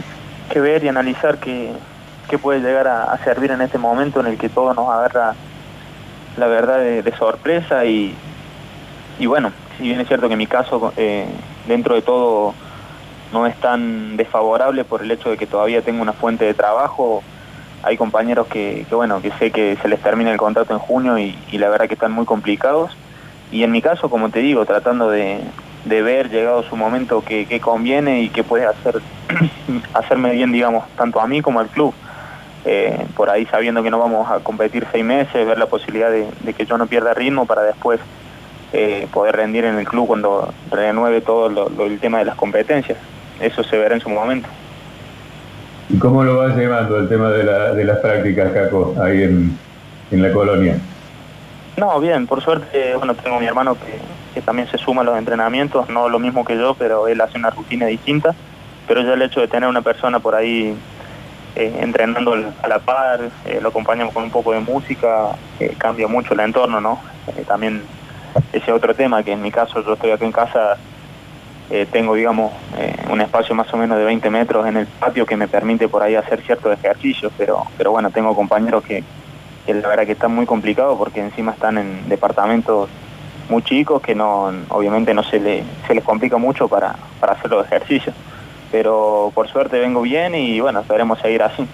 que 0.51 0.61
ver 0.61 0.85
y 0.85 0.89
analizar 0.89 1.39
qué, 1.39 1.73
puede 2.43 2.61
llegar 2.61 2.87
a, 2.89 3.19
servir 3.25 3.53
en 3.53 3.63
este 3.63 3.79
momento 3.79 4.21
en 4.21 4.27
el 4.27 4.37
que 4.37 4.51
todo 4.51 4.75
nos 4.75 4.87
agarra 4.91 5.35
la 6.39 6.47
verdad, 6.47 6.79
de, 6.79 7.13
sorpresa 7.17 7.85
y, 7.85 8.15
y 9.19 9.27
bueno, 9.27 9.53
si 9.77 9.85
bien 9.85 10.01
es 10.01 10.09
cierto 10.09 10.29
que 10.29 10.37
mi 10.37 10.47
caso, 10.47 10.93
eh, 10.97 11.27
dentro 11.67 11.95
de 11.95 12.03
todo, 12.03 12.55
no 13.33 13.47
es 13.47 13.57
tan 13.57 14.17
desfavorable 14.17 14.85
por 14.85 15.03
el 15.03 15.11
hecho 15.11 15.31
de 15.31 15.37
que 15.37 15.47
todavía 15.47 15.83
tengo 15.83 16.03
una 16.03 16.13
fuente 16.13 16.45
de 16.45 16.55
trabajo, 16.55 17.23
hay 17.83 17.97
compañeros 17.97 18.47
que, 18.49 18.87
bueno, 18.91 19.23
que 19.23 19.31
sé 19.33 19.51
que 19.51 19.77
se 19.81 19.89
les 19.89 20.01
termina 20.01 20.33
el 20.33 20.39
contrato 20.39 20.73
en 20.73 20.79
junio 20.79 21.19
y, 21.19 21.37
la 21.53 21.69
verdad 21.69 21.87
que 21.87 21.95
están 21.95 22.13
muy 22.13 22.25
complicados. 22.25 22.97
Y 23.51 23.63
en 23.63 23.71
mi 23.71 23.81
caso, 23.81 24.11
como 24.11 24.31
te 24.31 24.41
digo, 24.41 24.67
tratando 24.67 25.11
de, 25.11 25.41
ver, 25.85 26.29
llegado 26.29 26.63
su 26.65 26.77
momento, 26.77 27.23
que, 27.23 27.61
conviene 27.61 28.23
y 28.23 28.29
que 28.31 28.45
puede 28.45 28.67
hacer, 28.67 29.01
hacerme 29.95 30.33
bien, 30.33 30.53
digamos, 30.53 30.85
tanto 30.97 31.21
a 31.21 31.27
mí 31.27 31.41
como 31.41 31.61
al 31.61 31.69
club. 31.69 31.95
Eh, 32.71 33.07
por 33.17 33.31
ahí 33.31 33.47
sabiendo 33.47 33.83
que 33.83 33.91
no 33.91 33.99
vamos 33.99 34.31
a 34.31 34.41
competir 34.41 34.87
seis 34.93 35.03
meses, 35.03 35.47
ver 35.47 35.57
la 35.57 35.65
posibilidad 35.65 36.11
de, 36.11 36.53
que 36.53 36.67
yo 36.67 36.77
no 36.77 36.87
pierda 36.87 37.15
ritmo 37.15 37.47
para 37.47 37.63
después 37.63 37.99
eh, 38.75 39.09
poder 39.11 39.37
rendir 39.37 39.65
en 39.65 39.79
el 39.79 39.89
club 39.89 40.07
cuando 40.07 40.53
renueve 40.71 41.23
todo 41.23 41.71
el 41.87 41.99
tema 41.99 42.19
de 42.19 42.27
las 42.27 42.35
competencias. 42.35 42.99
Eso 43.41 43.65
se 43.65 43.79
verá 43.79 43.95
en 43.95 44.03
su 44.03 44.11
momento. 44.11 44.51
¿Y 45.89 45.99
cómo 45.99 46.23
lo 46.23 46.37
vas 46.37 46.59
llevando 46.59 46.99
el 46.99 47.09
tema 47.09 47.31
de, 47.31 47.85
las 47.85 47.99
prácticas, 48.01 48.53
Caco, 48.53 48.95
ahí 49.03 49.23
en, 49.23 50.23
la 50.23 50.31
colonia? 50.31 50.77
No, 51.79 51.99
bien, 52.01 52.27
por 52.27 52.43
suerte, 52.43 52.95
bueno, 52.97 53.15
tengo 53.15 53.41
mi 53.41 53.47
hermano 53.47 53.79
que, 54.35 54.43
también 54.43 54.69
se 54.69 54.77
suma 54.77 55.01
a 55.01 55.05
los 55.05 55.19
entrenamientos, 55.19 55.89
no 55.89 56.11
lo 56.11 56.19
mismo 56.19 56.45
que 56.45 56.57
yo, 56.57 56.75
pero 56.75 57.09
él 57.09 57.19
hace 57.23 57.39
una 57.39 57.49
rutina 57.49 57.87
distinta, 57.87 58.35
pero 58.87 59.01
ya 59.01 59.15
el 59.15 59.23
hecho 59.23 59.41
de 59.41 59.49
tener 59.49 59.69
una 59.69 59.81
persona 59.81 60.21
por 60.21 60.35
ahí 60.35 60.77
eh, 61.59 61.77
entrenando 61.81 62.35
a 62.63 62.69
la 62.69 62.79
par, 62.79 63.19
eh, 63.45 63.59
lo 63.61 63.71
acompañamos 63.71 64.15
con 64.15 64.23
un 64.23 64.31
poco 64.31 64.53
de 64.53 64.61
música, 64.61 65.31
eh, 65.59 65.75
cambia 65.77 66.07
mucho 66.07 66.35
el 66.35 66.41
entorno, 66.41 66.81
¿no? 66.81 67.01
también 67.49 67.83
ese 68.53 68.71
otro 68.71 68.95
tema, 68.95 69.25
que 69.25 69.33
en 69.33 69.43
mi 69.43 69.51
caso 69.51 69.85
yo 69.85 69.95
estoy 69.95 70.13
aquí 70.13 70.25
en 70.25 70.33
casa 70.33 70.77
tengo, 71.93 72.15
digamos, 72.15 72.53
un 73.11 73.21
espacio 73.21 73.55
más 73.55 73.73
o 73.75 73.77
menos 73.77 73.99
de 73.99 74.05
20 74.05 74.31
metros 74.31 74.67
en 74.67 74.79
el 74.79 74.87
patio 74.87 75.27
que 75.27 75.37
me 75.37 75.49
permite 75.49 75.87
por 75.89 76.03
ahí 76.03 76.15
hacer 76.15 76.41
ciertos 76.41 76.73
ejercicios, 76.73 77.31
pero, 77.37 77.65
pero 77.77 77.91
bueno, 77.91 78.11
tengo 78.11 78.35
compañeros 78.35 78.83
que, 78.85 79.05
la 79.67 79.89
verdad 79.89 80.07
que 80.07 80.13
están 80.13 80.35
muy 80.35 80.47
complicados 80.47 80.97
porque 80.97 81.21
encima 81.21 81.53
están 81.53 81.77
en 81.77 82.09
departamentos 82.09 82.89
muy 83.51 83.63
chicos 83.63 84.01
que 84.01 84.15
no, 84.15 84.51
obviamente 84.71 85.13
no 85.13 85.23
se, 85.23 85.41
le, 85.41 85.65
se 85.87 85.95
les 85.95 86.05
complica 86.05 86.39
mucho 86.39 86.69
para, 86.69 86.95
para 87.21 87.33
hacer 87.35 87.51
los 87.51 87.67
ejercicios. 87.67 88.15
Pero 88.71 89.33
por 89.35 89.49
suerte 89.49 89.79
vengo 89.79 90.03
bien 90.03 90.35
y 90.35 90.61
bueno, 90.61 90.81
esperemos 90.81 91.19
seguir 91.21 91.43
así. 91.43 91.67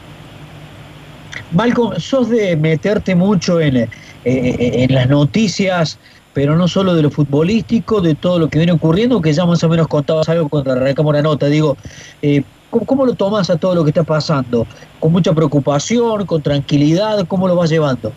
Malcolm, 1.53 1.99
sos 1.99 2.31
de 2.31 2.57
meterte 2.57 3.15
mucho 3.15 3.61
en, 3.61 3.77
eh, 3.77 3.89
en 4.25 4.95
las 4.95 5.09
noticias 5.09 5.99
pero 6.35 6.57
no 6.57 6.69
solo 6.69 6.95
de 6.95 7.03
lo 7.03 7.11
futbolístico, 7.11 8.01
de 8.01 8.17
todo 8.17 8.39
lo 8.41 8.49
que 8.49 8.59
viene 8.59 8.73
ocurriendo, 8.73 9.23
que 9.23 9.33
ya 9.33 9.47
más 9.47 9.63
o 9.63 9.69
menos 9.69 9.87
contabas 9.87 10.29
algo 10.29 10.49
cuando 10.49 10.73
arrancamos 10.73 11.15
la 11.15 11.23
nota. 11.23 11.47
Digo, 11.47 11.77
eh, 12.21 12.43
¿cómo, 12.71 13.07
lo 13.07 13.15
tomas 13.15 13.49
a 13.49 13.57
todo 13.57 13.77
lo 13.77 13.85
que 13.85 13.91
está 13.91 14.03
pasando? 14.03 14.67
¿Con 14.99 15.13
mucha 15.13 15.33
preocupación, 15.33 16.27
con 16.27 16.43
tranquilidad? 16.43 17.25
¿Cómo 17.29 17.47
lo 17.47 17.55
vas 17.55 17.71
llevando? 17.71 18.13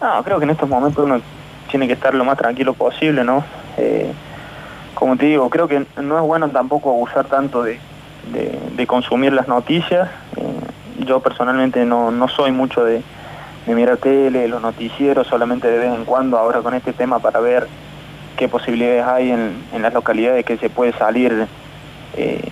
No, 0.00 0.24
creo 0.24 0.38
que 0.38 0.44
en 0.44 0.50
estos 0.50 0.68
momentos 0.68 1.04
uno 1.04 1.20
tiene 1.70 1.86
que 1.86 1.92
estar 1.92 2.14
lo 2.14 2.24
más 2.24 2.38
tranquilo 2.38 2.72
posible, 2.72 3.22
¿no? 3.22 3.44
Eh, 3.76 4.10
como 4.96 5.16
te 5.16 5.26
digo, 5.26 5.48
creo 5.50 5.68
que 5.68 5.86
no 6.02 6.16
es 6.18 6.24
bueno 6.24 6.48
tampoco 6.48 6.90
abusar 6.90 7.26
tanto 7.26 7.62
de, 7.62 7.78
consumir 8.86 9.32
las 9.32 9.46
noticias. 9.46 10.08
Eh, 10.36 11.04
yo 11.04 11.20
personalmente 11.20 11.84
no, 11.84 12.10
no 12.10 12.28
soy 12.28 12.50
mucho 12.50 12.82
de 12.82 13.02
me 13.66 13.74
mira 13.74 13.96
tele, 13.96 14.48
los 14.48 14.62
noticieros 14.62 15.26
solamente 15.26 15.68
de 15.68 15.78
vez 15.78 15.92
en 15.92 16.04
cuando 16.04 16.38
ahora 16.38 16.60
con 16.60 16.72
este 16.74 16.92
tema 16.92 17.18
para 17.18 17.40
ver 17.40 17.66
qué 18.36 18.48
posibilidades 18.48 19.04
hay 19.04 19.32
en, 19.32 19.82
las 19.82 19.92
localidades 19.92 20.44
que 20.44 20.56
se 20.56 20.70
puede 20.70 20.92
salir, 20.92 21.46
eh, 22.16 22.48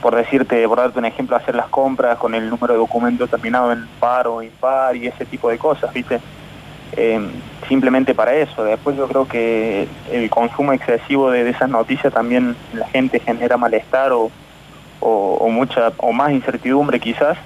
por 0.00 0.14
decirte, 0.14 0.66
por 0.68 0.78
darte 0.78 0.98
un 0.98 1.06
ejemplo, 1.06 1.36
hacer 1.36 1.54
las 1.54 1.66
compras 1.66 2.18
con 2.18 2.34
el 2.34 2.48
número 2.48 2.74
de 2.74 2.78
documentos 2.78 3.28
terminado 3.28 3.72
en 3.72 3.86
par 3.98 4.28
o 4.28 4.42
impar 4.42 4.96
y 4.96 5.06
ese 5.06 5.26
tipo 5.26 5.50
de 5.50 5.58
cosas, 5.58 5.92
¿viste? 5.92 6.20
Eh, 6.96 7.20
simplemente 7.68 8.14
para 8.14 8.34
eso. 8.34 8.64
Después 8.64 8.96
yo 8.96 9.08
creo 9.08 9.26
que 9.26 9.88
el 10.12 10.30
consumo 10.30 10.72
excesivo 10.72 11.30
de, 11.30 11.48
esas 11.48 11.68
noticias 11.68 12.12
también 12.12 12.56
la 12.72 12.86
gente 12.88 13.20
genera 13.20 13.56
malestar 13.56 14.12
o, 14.12 14.30
o 15.00 15.48
mucha 15.48 15.92
o 15.98 16.12
más 16.12 16.32
incertidumbre 16.32 17.00
quizás 17.00 17.36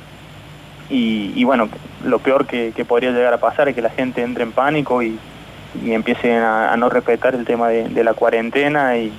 y, 0.91 1.45
bueno, 1.45 1.69
lo 2.05 2.19
peor 2.19 2.47
que, 2.47 2.73
podría 2.87 3.11
llegar 3.11 3.35
a 3.35 3.39
pasar 3.39 3.69
es 3.69 3.75
que 3.75 3.83
la 3.83 3.91
gente 3.91 4.23
entre 4.23 4.43
en 4.43 4.53
pánico 4.53 5.03
y, 5.03 5.19
y 5.85 5.93
empiecen 5.93 6.41
a, 6.41 6.75
no 6.77 6.89
respetar 6.89 7.35
el 7.35 7.45
tema 7.45 7.69
de, 7.69 8.05
la 8.05 8.15
cuarentena 8.15 8.97
y, 8.97 9.13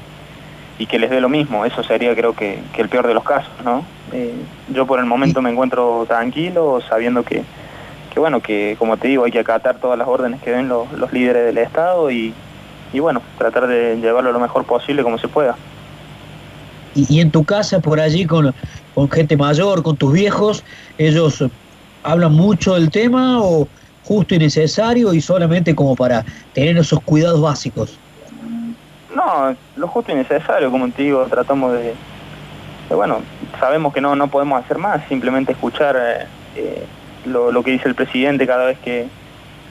que 0.87 0.97
les 0.97 1.09
dé 1.09 1.21
lo 1.21 1.29
mismo. 1.29 1.65
Eso 1.65 1.83
sería 1.83 2.15
creo 2.15 2.33
que, 2.33 2.59
el 2.77 2.89
peor 2.89 3.05
de 3.05 3.13
los 3.13 3.23
casos, 3.23 3.51
¿no? 3.63 3.85
Eh, 4.11 4.33
yo 4.69 4.87
por 4.87 4.99
el 4.99 5.05
momento 5.05 5.41
me 5.41 5.51
encuentro 5.51 6.05
tranquilo, 6.07 6.81
sabiendo 6.89 7.23
que, 7.23 7.43
bueno, 8.17 8.41
que 8.41 8.75
como 8.79 8.97
te 8.97 9.07
digo, 9.07 9.25
hay 9.25 9.31
que 9.31 9.39
acatar 9.39 9.79
todas 9.79 9.97
las 9.97 10.07
órdenes 10.07 10.41
que 10.41 10.51
den 10.51 10.67
los, 10.67 10.87
líderes 11.11 11.45
del 11.45 11.57
Estado 11.57 12.09
y, 12.09 12.33
bueno, 12.93 13.21
tratar 13.37 13.67
de 13.67 13.97
llevarlo 13.97 14.31
lo 14.31 14.39
mejor 14.39 14.65
posible 14.65 15.03
como 15.03 15.17
se 15.17 15.27
pueda. 15.27 15.55
Y, 16.95 17.19
en 17.19 17.29
tu 17.29 17.43
casa, 17.43 17.79
por 17.79 17.99
allí, 17.99 18.25
con, 18.25 18.53
con 18.95 19.09
gente 19.09 19.37
mayor, 19.37 19.83
con 19.83 19.95
tus 19.95 20.11
viejos, 20.11 20.63
ellos 20.97 21.43
hablan 22.03 22.33
mucho 22.33 22.73
del 22.73 22.89
tema 22.89 23.41
o 23.41 23.67
justo 24.09 24.33
y 24.33 24.39
necesario 24.39 25.13
y 25.13 25.21
solamente 25.21 25.75
como 25.75 25.95
para 25.95 26.25
tener 26.53 26.77
esos 26.77 26.99
cuidados 27.01 27.39
básicos? 27.39 27.97
No, 29.13 29.55
lo 29.75 29.87
justo 29.87 30.11
y 30.11 30.15
necesario, 30.15 30.71
como 30.71 30.89
te 30.89 31.03
digo, 31.03 31.25
tratamos 31.25 31.73
de, 31.73 31.93
bueno, 32.89 33.21
sabemos 33.59 33.93
que 33.93 34.01
no, 34.01 34.15
no 34.15 34.27
podemos 34.27 34.63
hacer 34.63 34.79
más, 34.79 35.07
simplemente 35.07 35.51
escuchar 35.51 36.27
eh, 36.55 36.85
lo, 37.29 37.63
que 37.63 37.71
dice 37.71 37.87
el 37.87 37.95
presidente 37.95 38.45
cada 38.47 38.65
vez 38.65 38.77
que, 38.79 39.07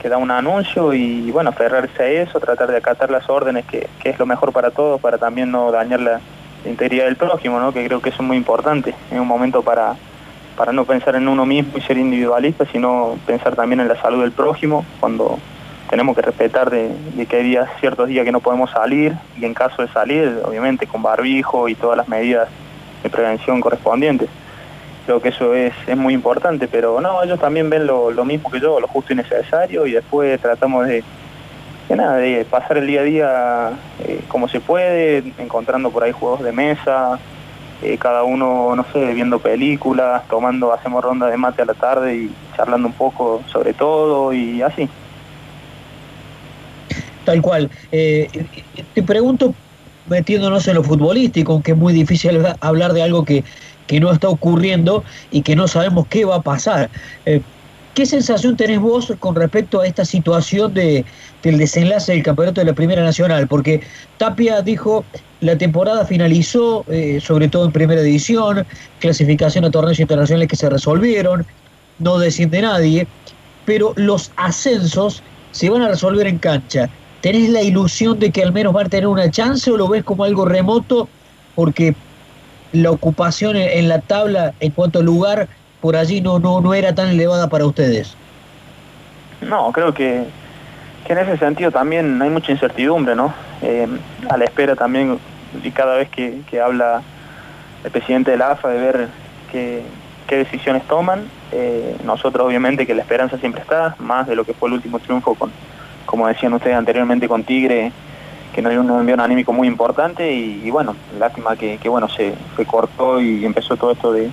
da 0.07 0.17
un 0.17 0.31
anuncio 0.31 0.93
y 0.93 1.29
bueno, 1.29 1.49
aferrarse 1.49 2.01
a 2.01 2.07
eso, 2.07 2.39
tratar 2.39 2.71
de 2.71 2.77
acatar 2.77 3.11
las 3.11 3.29
órdenes, 3.29 3.65
que, 3.65 3.87
es 4.03 4.17
lo 4.17 4.25
mejor 4.25 4.53
para 4.53 4.71
todos, 4.71 4.99
para 5.01 5.17
también 5.17 5.51
no 5.51 5.71
dañar 5.71 5.99
la, 5.99 6.21
integridad 6.65 7.05
del 7.05 7.15
prójimo, 7.15 7.59
¿no? 7.59 7.71
que 7.71 7.85
creo 7.85 8.01
que 8.01 8.09
eso 8.09 8.21
es 8.21 8.27
muy 8.27 8.35
importante, 8.35 8.93
en 9.11 9.19
un 9.21 9.27
momento 9.27 9.61
para, 9.61 9.95
para 10.57 10.73
no 10.73 10.83
pensar 10.83 11.15
en 11.15 11.27
uno 11.29 11.45
mismo 11.45 11.77
y 11.77 11.81
ser 11.81 11.97
individualista, 11.97 12.65
sino 12.69 13.17
pensar 13.25 13.55
también 13.55 13.79
en 13.79 13.87
la 13.87 13.95
salud 14.01 14.21
del 14.21 14.33
prójimo, 14.33 14.85
cuando 14.99 15.39
tenemos 15.89 16.15
que 16.15 16.21
respetar 16.21 16.69
de, 16.69 16.91
que 17.27 17.37
hay 17.37 17.43
días, 17.43 17.69
ciertos 17.79 18.07
días 18.07 18.23
que 18.23 18.31
no 18.31 18.41
podemos 18.41 18.69
salir, 18.69 19.15
y 19.39 19.45
en 19.45 19.53
caso 19.53 19.81
de 19.81 19.87
salir, 19.87 20.39
obviamente 20.43 20.85
con 20.85 21.01
barbijo 21.01 21.67
y 21.67 21.75
todas 21.75 21.97
las 21.97 22.07
medidas 22.07 22.47
de 23.01 23.09
prevención 23.09 23.59
correspondientes. 23.59 24.29
Creo 25.09 25.23
que 25.23 25.29
eso 25.29 25.55
es, 25.55 25.73
es 25.87 25.97
muy 25.97 26.13
importante, 26.13 26.67
pero 26.67 27.01
no, 27.01 27.23
ellos 27.23 27.39
también 27.39 27.67
ven 27.67 27.87
lo, 27.87 28.13
mismo 28.25 28.51
que 28.51 28.59
yo, 28.59 28.79
lo 28.79 28.87
justo 28.87 29.11
y 29.11 29.15
necesario, 29.15 29.87
y 29.87 29.93
después 29.93 30.39
tratamos 30.39 30.85
de, 30.85 31.03
nada, 31.89 32.17
de 32.17 32.45
pasar 32.45 32.77
el 32.77 32.85
día 32.85 33.01
a 33.01 33.03
día 33.03 33.69
eh, 34.05 34.21
como 34.27 34.47
se 34.47 34.59
puede, 34.59 35.23
encontrando 35.39 35.89
por 35.89 36.03
ahí 36.03 36.11
juegos 36.11 36.43
de 36.43 36.51
mesa, 36.51 37.17
eh, 37.81 37.97
cada 37.97 38.21
uno, 38.21 38.75
no 38.75 38.85
sé, 38.93 39.03
viendo 39.15 39.39
películas, 39.39 40.21
tomando, 40.27 40.71
hacemos 40.71 41.03
ronda 41.03 41.25
de 41.25 41.37
mate 41.37 41.63
a 41.63 41.65
la 41.65 41.73
tarde 41.73 42.15
y 42.15 42.31
charlando 42.55 42.87
un 42.87 42.93
poco 42.93 43.41
sobre 43.51 43.73
todo 43.73 44.31
y 44.31 44.61
así. 44.61 44.87
Tal 47.25 47.41
cual. 47.41 47.71
Eh, 47.91 48.29
te 48.93 49.01
pregunto, 49.01 49.55
metiéndonos 50.07 50.67
en 50.67 50.75
lo 50.75 50.83
futbolístico, 50.83 51.53
aunque 51.53 51.71
es 51.71 51.77
muy 51.77 51.93
difícil 51.93 52.45
hablar 52.59 52.93
de 52.93 53.01
algo 53.01 53.25
que, 53.25 53.43
que 53.89 53.99
no 53.99 54.11
está 54.11 54.29
ocurriendo 54.29 55.03
y 55.31 55.41
que 55.41 55.55
no 55.55 55.67
sabemos 55.67 56.05
qué 56.11 56.23
va 56.23 56.35
a 56.35 56.41
pasar. 56.43 56.91
Eh, 57.25 57.41
¿Qué 57.95 58.05
sensación 58.05 58.55
tenés 58.55 58.79
vos 58.79 59.11
con 59.19 59.33
respecto 59.33 59.81
a 59.81 59.87
esta 59.87 60.05
situación 60.05 60.75
de, 60.75 61.03
del 61.41 61.57
desenlace 61.57 62.11
del 62.11 62.21
campeonato 62.21 62.61
de 62.61 62.65
la 62.65 62.73
Primera 62.73 63.03
Nacional? 63.03 63.47
Porque 63.47 63.81
Tapia 64.19 64.61
dijo, 64.61 65.03
la 65.41 65.57
temporada 65.57 66.05
finalizó, 66.05 66.85
eh, 66.87 67.19
sobre 67.19 67.47
todo 67.47 67.65
en 67.65 67.71
Primera 67.71 68.03
División, 68.03 68.63
clasificación 68.99 69.65
a 69.65 69.71
torneos 69.71 69.99
internacionales 69.99 70.47
que 70.49 70.55
se 70.55 70.69
resolvieron, 70.69 71.47
no 71.97 72.19
desciende 72.19 72.61
nadie, 72.61 73.07
pero 73.65 73.93
los 73.95 74.31
ascensos 74.35 75.23
se 75.49 75.67
van 75.71 75.81
a 75.81 75.89
resolver 75.89 76.27
en 76.27 76.37
cancha. 76.37 76.91
¿Tenés 77.21 77.49
la 77.49 77.63
ilusión 77.63 78.19
de 78.19 78.29
que 78.29 78.43
al 78.43 78.53
menos 78.53 78.71
van 78.71 78.85
a 78.85 78.89
tener 78.89 79.07
una 79.07 79.31
chance 79.31 79.71
o 79.71 79.77
lo 79.77 79.87
ves 79.87 80.03
como 80.03 80.25
algo 80.25 80.45
remoto? 80.45 81.09
Porque 81.55 81.95
la 82.71 82.91
ocupación 82.91 83.55
en 83.55 83.89
la 83.89 83.99
tabla 83.99 84.53
en 84.59 84.71
cuanto 84.71 84.99
a 84.99 85.03
lugar 85.03 85.47
por 85.81 85.95
allí 85.95 86.21
no, 86.21 86.39
no, 86.39 86.61
no 86.61 86.73
era 86.73 86.93
tan 86.93 87.09
elevada 87.09 87.47
para 87.47 87.65
ustedes. 87.65 88.15
No, 89.41 89.71
creo 89.71 89.93
que, 89.93 90.25
en 91.07 91.17
ese 91.17 91.37
sentido 91.37 91.71
también 91.71 92.21
hay 92.21 92.29
mucha 92.29 92.51
incertidumbre, 92.51 93.15
¿no? 93.15 93.33
Eh, 93.61 93.87
a 94.29 94.37
la 94.37 94.45
espera 94.45 94.75
también, 94.75 95.17
y 95.63 95.71
cada 95.71 95.95
vez 95.95 96.09
que, 96.09 96.61
habla 96.61 97.01
el 97.83 97.91
presidente 97.91 98.31
de 98.31 98.37
la 98.37 98.51
AFA, 98.51 98.69
de 98.69 98.79
ver 98.79 99.07
qué, 99.51 99.81
qué 100.27 100.37
decisiones 100.37 100.83
toman. 100.87 101.23
Eh, 101.51 101.95
nosotros 102.03 102.45
obviamente 102.45 102.85
que 102.85 102.93
la 102.93 103.01
esperanza 103.01 103.37
siempre 103.37 103.61
está, 103.61 103.95
más 103.97 104.27
de 104.27 104.35
lo 104.35 104.43
que 104.43 104.53
fue 104.53 104.69
el 104.69 104.75
último 104.75 104.99
triunfo 104.99 105.33
con, 105.33 105.51
como 106.05 106.27
decían 106.27 106.53
ustedes 106.53 106.75
anteriormente 106.75 107.27
con 107.27 107.43
Tigre, 107.43 107.91
que 108.53 108.61
nos 108.61 108.71
dio 108.71 108.81
un 108.81 108.89
envío 108.91 109.21
anímico 109.21 109.53
muy 109.53 109.67
importante 109.67 110.31
y, 110.33 110.69
bueno, 110.71 110.95
lástima 111.19 111.55
que, 111.55 111.77
bueno 111.89 112.07
se, 112.09 112.33
cortó 112.65 113.21
y 113.21 113.45
empezó 113.45 113.77
todo 113.77 113.91
esto 113.91 114.11
de, 114.11 114.29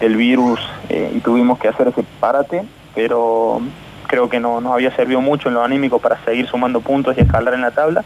del 0.00 0.16
virus 0.16 0.60
eh, 0.88 1.12
y 1.14 1.20
tuvimos 1.20 1.58
que 1.58 1.68
hacer 1.68 1.88
ese 1.88 2.04
parate, 2.20 2.64
pero 2.94 3.60
creo 4.06 4.28
que 4.28 4.40
no 4.40 4.60
nos 4.60 4.72
había 4.72 4.94
servido 4.94 5.20
mucho 5.20 5.48
en 5.48 5.54
lo 5.54 5.64
anímico 5.64 5.98
para 5.98 6.22
seguir 6.24 6.46
sumando 6.46 6.80
puntos 6.80 7.16
y 7.16 7.20
escalar 7.20 7.54
en 7.54 7.62
la 7.62 7.70
tabla 7.70 8.04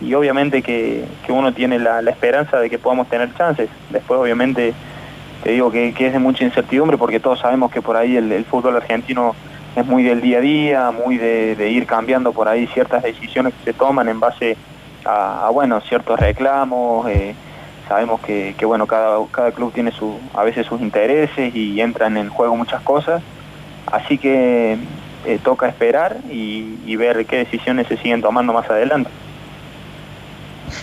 y 0.00 0.14
obviamente 0.14 0.62
que, 0.62 1.04
uno 1.28 1.52
tiene 1.52 1.78
la, 1.78 2.00
esperanza 2.00 2.58
de 2.58 2.70
que 2.70 2.78
podamos 2.78 3.08
tener 3.08 3.34
chances. 3.34 3.68
Después 3.90 4.20
obviamente 4.20 4.74
te 5.42 5.50
digo 5.52 5.70
que, 5.70 5.88
es 5.88 6.12
de 6.12 6.18
mucha 6.18 6.44
incertidumbre 6.44 6.98
porque 6.98 7.20
todos 7.20 7.40
sabemos 7.40 7.70
que 7.70 7.82
por 7.82 7.96
ahí 7.96 8.16
el, 8.16 8.44
fútbol 8.44 8.76
argentino 8.76 9.34
es 9.76 9.84
muy 9.84 10.02
del 10.04 10.20
día 10.20 10.38
a 10.38 10.40
día, 10.40 10.90
muy 10.90 11.18
de, 11.18 11.70
ir 11.70 11.86
cambiando 11.86 12.32
por 12.32 12.48
ahí 12.48 12.66
ciertas 12.68 13.02
decisiones 13.02 13.54
que 13.54 13.72
se 13.72 13.72
toman 13.72 14.08
en 14.08 14.20
base 14.20 14.56
bueno, 15.52 15.80
ciertos 15.80 16.18
reclamos. 16.18 17.08
Eh, 17.08 17.34
sabemos 17.88 18.20
que, 18.20 18.54
bueno, 18.64 18.86
cada, 18.86 19.18
cada 19.30 19.52
club 19.52 19.72
tiene 19.72 19.92
su, 19.92 20.18
a 20.34 20.44
veces 20.44 20.66
sus 20.66 20.80
intereses 20.80 21.54
y 21.54 21.80
entran 21.80 22.16
en 22.16 22.28
juego 22.28 22.56
muchas 22.56 22.82
cosas. 22.82 23.22
Así 23.90 24.18
que 24.18 24.78
eh, 25.26 25.38
toca 25.42 25.68
esperar 25.68 26.16
y 26.30 26.96
ver 26.96 27.24
qué 27.26 27.38
decisiones 27.38 27.86
se 27.88 27.96
siguen 27.96 28.22
tomando 28.22 28.52
más 28.52 28.68
adelante. 28.70 29.10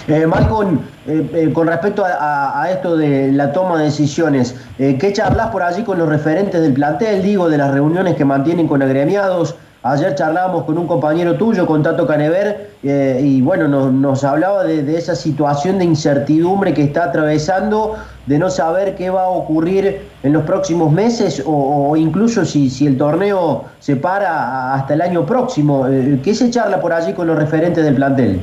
Eh, 0.08 1.30
eh, 1.34 1.54
con 1.54 1.68
respecto 1.68 2.04
a, 2.06 2.68
esto 2.72 2.96
de 2.96 3.32
la 3.32 3.52
toma 3.52 3.78
de 3.80 3.86
decisiones, 3.86 4.56
¿qué 4.78 5.14
charlas 5.14 5.48
por 5.48 5.64
allí 5.64 5.84
con 5.84 5.98
los 5.98 6.08
referentes 6.08 6.62
del 6.62 6.74
plantel, 6.74 7.22
digo, 7.22 7.50
de 7.50 7.58
las 7.58 7.72
reuniones 7.72 8.16
que 8.16 8.26
mantienen 8.26 8.68
con 8.68 8.82
agremiados? 8.82 9.56
Ayer 9.84 10.14
charlábamos 10.14 10.66
con 10.66 10.78
un 10.78 10.86
compañero 10.86 11.36
tuyo, 11.38 11.66
con 11.66 11.82
Tato 11.82 12.06
Canever, 12.06 12.70
y 12.84 13.42
bueno, 13.42 13.68
nos, 13.68 14.24
hablaba 14.24 14.64
de, 14.64 14.96
esa 14.96 15.16
situación 15.16 15.80
de 15.80 15.86
incertidumbre 15.86 16.72
que 16.76 16.84
está 16.84 17.06
atravesando, 17.06 17.96
de 18.28 18.38
no 18.38 18.52
saber 18.52 18.96
qué 18.96 19.10
va 19.10 19.24
a 19.24 19.30
ocurrir 19.30 20.08
en 20.22 20.34
los 20.34 20.44
próximos 20.44 20.92
meses 20.92 21.42
o, 21.48 21.98
incluso 21.98 22.46
si, 22.46 22.86
el 22.86 22.96
torneo 22.96 23.66
se 23.80 23.96
para 23.96 24.76
hasta 24.76 24.94
el 24.94 25.02
año 25.02 25.26
próximo. 25.26 25.88
¿Qué 26.24 26.36
se 26.36 26.52
charla 26.52 26.80
por 26.80 26.94
allí 26.94 27.14
con 27.14 27.26
los 27.26 27.36
referentes 27.36 27.84
del 27.84 27.96
plantel? 27.96 28.40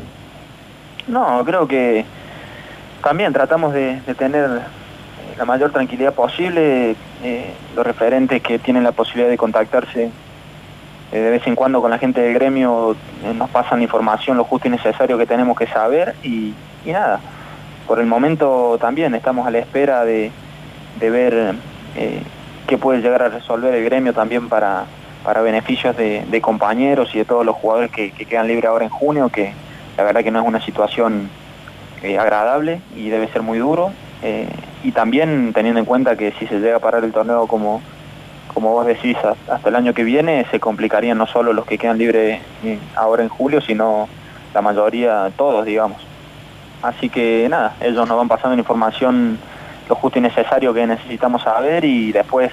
No, 1.06 1.44
creo 1.44 1.68
que 1.68 2.04
también 3.00 3.32
tratamos 3.32 3.72
de, 3.72 4.00
tener 4.18 4.60
la 5.38 5.44
mayor 5.44 5.70
tranquilidad 5.70 6.14
posible. 6.14 6.96
Eh, 7.22 7.52
los 7.76 7.86
referentes 7.86 8.42
que 8.42 8.58
tienen 8.58 8.82
la 8.82 8.92
posibilidad 8.92 9.28
de 9.28 9.36
contactarse 9.36 10.10
eh, 11.12 11.18
de 11.18 11.30
vez 11.30 11.46
en 11.46 11.54
cuando 11.54 11.80
con 11.80 11.90
la 11.90 11.98
gente 11.98 12.20
del 12.20 12.34
gremio 12.34 12.96
eh, 13.24 13.34
nos 13.34 13.50
pasan 13.50 13.82
información 13.82 14.36
lo 14.36 14.44
justo 14.44 14.68
y 14.68 14.70
necesario 14.70 15.18
que 15.18 15.26
tenemos 15.26 15.56
que 15.56 15.66
saber 15.66 16.14
y, 16.22 16.54
nada. 16.86 17.20
Por 17.86 18.00
el 18.00 18.06
momento 18.06 18.78
también 18.80 19.14
estamos 19.14 19.46
a 19.46 19.50
la 19.50 19.58
espera 19.58 20.04
de, 20.04 20.30
ver 21.00 21.54
qué 22.66 22.78
puede 22.78 23.00
llegar 23.00 23.22
a 23.22 23.28
resolver 23.28 23.74
el 23.74 23.84
gremio 23.84 24.12
también 24.12 24.48
para, 24.48 24.84
para 25.24 25.40
beneficios 25.40 25.96
de, 25.96 26.40
compañeros 26.42 27.14
y 27.14 27.18
de 27.18 27.24
todos 27.24 27.46
los 27.46 27.56
jugadores 27.56 27.90
que, 27.90 28.10
que 28.10 28.26
quedan 28.26 28.46
libres 28.46 28.66
ahora 28.66 28.84
en 28.84 28.90
junio, 28.90 29.30
que, 29.30 29.52
la 29.98 30.04
verdad 30.04 30.22
que 30.22 30.30
no 30.30 30.40
es 30.40 30.46
una 30.46 30.60
situación 30.60 31.28
eh, 32.02 32.16
agradable 32.16 32.80
y 32.96 33.08
debe 33.08 33.26
ser 33.28 33.42
muy 33.42 33.58
duro. 33.58 33.90
Eh, 34.22 34.48
y 34.84 34.92
también 34.92 35.52
teniendo 35.52 35.80
en 35.80 35.86
cuenta 35.86 36.16
que 36.16 36.32
si 36.38 36.46
se 36.46 36.60
llega 36.60 36.76
a 36.76 36.80
parar 36.80 37.02
el 37.02 37.12
torneo 37.12 37.48
como, 37.48 37.82
como 38.52 38.72
vos 38.72 38.86
decís 38.86 39.16
hasta 39.48 39.68
el 39.68 39.76
año 39.76 39.94
que 39.94 40.04
viene, 40.04 40.46
se 40.50 40.60
complicarían 40.60 41.18
no 41.18 41.26
solo 41.26 41.52
los 41.52 41.66
que 41.66 41.78
quedan 41.78 41.98
libres 41.98 42.40
eh, 42.64 42.78
ahora 42.96 43.22
en 43.22 43.28
julio, 43.28 43.60
sino 43.60 44.08
la 44.54 44.62
mayoría, 44.62 45.30
todos, 45.36 45.64
digamos. 45.64 45.98
Así 46.82 47.08
que 47.08 47.46
nada, 47.50 47.74
ellos 47.80 48.06
nos 48.08 48.16
van 48.16 48.28
pasando 48.28 48.56
la 48.56 48.60
información 48.60 49.38
lo 49.88 49.94
justo 49.94 50.18
y 50.18 50.22
necesario 50.22 50.74
que 50.74 50.86
necesitamos 50.86 51.42
saber 51.42 51.84
y 51.84 52.12
después 52.12 52.52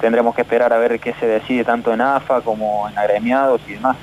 tendremos 0.00 0.34
que 0.34 0.42
esperar 0.42 0.72
a 0.72 0.78
ver 0.78 0.98
qué 0.98 1.12
se 1.14 1.26
decide 1.26 1.62
tanto 1.62 1.92
en 1.92 2.00
AFA 2.00 2.40
como 2.40 2.88
en 2.88 2.98
agremiados 2.98 3.60
y 3.68 3.74
demás. 3.74 3.96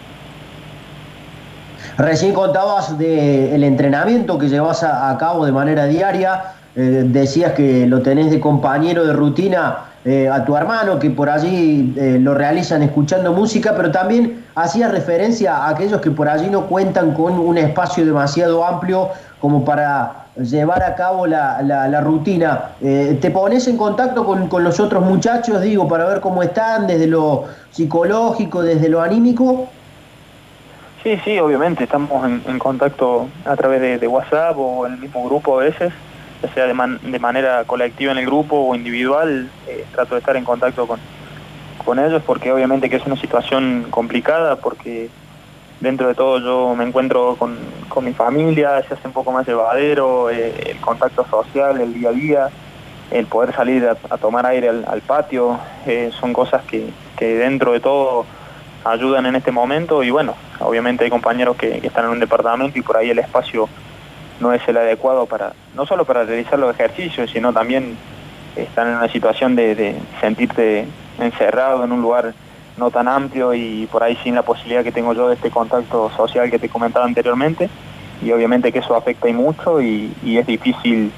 Recién 1.97 2.33
contabas 2.33 2.97
del 2.97 3.63
entrenamiento 3.63 4.39
que 4.39 4.49
llevas 4.49 4.83
a, 4.83 5.15
cabo 5.19 5.45
de 5.45 5.51
manera 5.51 5.85
diaria, 5.85 6.53
eh, 6.75 7.03
decías 7.05 7.53
que 7.53 7.85
lo 7.85 8.01
tenés 8.01 8.31
de 8.31 8.39
compañero 8.39 9.05
de 9.05 9.13
rutina 9.13 9.77
eh, 10.05 10.29
a 10.29 10.43
tu 10.43 10.55
hermano, 10.55 10.99
que 10.99 11.09
por 11.09 11.29
allí 11.29 11.93
eh, 11.97 12.17
lo 12.19 12.33
realizan 12.33 12.83
escuchando 12.83 13.33
música, 13.33 13.73
pero 13.75 13.91
también 13.91 14.43
hacías 14.55 14.91
referencia 14.91 15.57
a 15.57 15.69
aquellos 15.69 16.01
que 16.01 16.11
por 16.11 16.27
allí 16.27 16.49
no 16.49 16.67
cuentan 16.67 17.13
con 17.13 17.39
un 17.39 17.57
espacio 17.57 18.05
demasiado 18.05 18.65
amplio 18.65 19.09
como 19.39 19.63
para 19.63 20.25
llevar 20.35 20.83
a 20.83 20.95
cabo 20.95 21.27
la, 21.27 22.01
rutina. 22.01 22.71
¿Te 22.79 23.31
pones 23.31 23.67
en 23.67 23.77
contacto 23.77 24.25
con, 24.25 24.47
con 24.47 24.63
los 24.63 24.79
otros 24.79 25.03
muchachos, 25.03 25.61
digo, 25.61 25.87
para 25.87 26.05
ver 26.05 26.21
cómo 26.21 26.41
están 26.41 26.87
desde 26.87 27.07
lo 27.07 27.45
psicológico, 27.71 28.63
desde 28.63 28.89
lo 28.89 29.01
anímico? 29.01 29.67
Sí, 31.03 31.19
sí, 31.25 31.37
obviamente, 31.37 31.83
estamos 31.83 32.25
en, 32.25 32.59
contacto 32.59 33.27
a 33.43 33.57
través 33.57 33.99
de, 33.99 34.07
WhatsApp 34.07 34.57
o 34.57 34.87
en 34.87 34.93
el 34.93 34.99
mismo 34.99 35.25
grupo 35.25 35.59
a 35.59 35.63
veces, 35.65 35.91
ya 36.43 36.53
sea 36.53 36.67
de, 36.67 37.19
manera 37.19 37.63
colectiva 37.63 38.11
en 38.11 38.17
el 38.17 38.25
grupo 38.25 38.57
o 38.57 38.75
individual, 38.75 39.49
eh, 39.67 39.85
trato 39.93 40.15
de 40.15 40.19
estar 40.19 40.35
en 40.35 40.43
contacto 40.43 40.85
con, 40.85 40.99
con 41.83 41.99
ellos 41.99 42.21
porque 42.25 42.51
obviamente 42.51 42.89
que 42.89 42.97
es 42.97 43.05
una 43.05 43.15
situación 43.15 43.87
complicada 43.89 44.57
porque 44.57 45.09
dentro 45.79 46.07
de 46.07 46.15
todo 46.15 46.39
yo 46.39 46.75
me 46.75 46.83
encuentro 46.83 47.35
con, 47.37 47.57
mi 48.03 48.13
familia, 48.13 48.81
se 48.87 48.95
hace 48.95 49.07
un 49.07 49.13
poco 49.13 49.31
más 49.31 49.47
llevadero, 49.47 50.29
eh, 50.29 50.71
el 50.71 50.77
contacto 50.77 51.25
social, 51.29 51.79
el 51.79 51.93
día 51.93 52.09
a 52.09 52.11
día, 52.11 52.49
el 53.11 53.27
poder 53.27 53.53
salir 53.53 53.87
a, 53.87 54.17
tomar 54.17 54.45
aire 54.47 54.69
al, 54.69 55.01
patio, 55.05 55.59
eh, 55.85 56.09
son 56.19 56.33
cosas 56.33 56.63
que, 56.63 56.89
que 57.15 57.35
dentro 57.35 57.71
de 57.71 57.79
todo 57.79 58.25
ayudan 58.83 59.25
en 59.27 59.35
este 59.35 59.51
momento 59.51 60.03
y 60.03 60.09
bueno, 60.09 60.35
obviamente 60.59 61.03
hay 61.03 61.09
compañeros 61.09 61.55
que, 61.55 61.77
están 61.83 62.05
en 62.05 62.11
un 62.11 62.19
departamento 62.19 62.77
y 62.77 62.81
por 62.81 62.97
ahí 62.97 63.09
el 63.09 63.19
espacio 63.19 63.69
no 64.39 64.53
es 64.53 64.61
el 64.67 64.77
adecuado 64.77 65.25
para, 65.25 65.53
no 65.75 65.85
solo 65.85 66.05
para 66.05 66.23
realizar 66.23 66.59
los 66.59 66.73
ejercicios, 66.73 67.29
sino 67.31 67.53
también 67.53 67.97
están 68.55 68.87
en 68.87 68.95
una 68.95 69.07
situación 69.07 69.55
de, 69.55 69.95
sentirte 70.21 70.87
encerrado 71.19 71.83
en 71.83 71.91
un 71.91 72.01
lugar 72.01 72.33
no 72.77 72.89
tan 72.89 73.07
amplio 73.07 73.53
y 73.53 73.87
por 73.91 74.03
ahí 74.03 74.17
sin 74.23 74.33
la 74.33 74.41
posibilidad 74.41 74.83
que 74.83 74.91
tengo 74.91 75.13
yo 75.13 75.27
de 75.27 75.35
este 75.35 75.51
contacto 75.51 76.09
social 76.15 76.49
que 76.49 76.57
te 76.57 76.69
comentaba 76.69 77.05
anteriormente 77.05 77.69
y 78.23 78.31
obviamente 78.31 78.71
que 78.71 78.79
eso 78.79 78.95
afecta 78.95 79.29
y 79.29 79.33
mucho 79.33 79.79
y, 79.79 80.11
y 80.23 80.37
es 80.37 80.47
difícil 80.47 81.11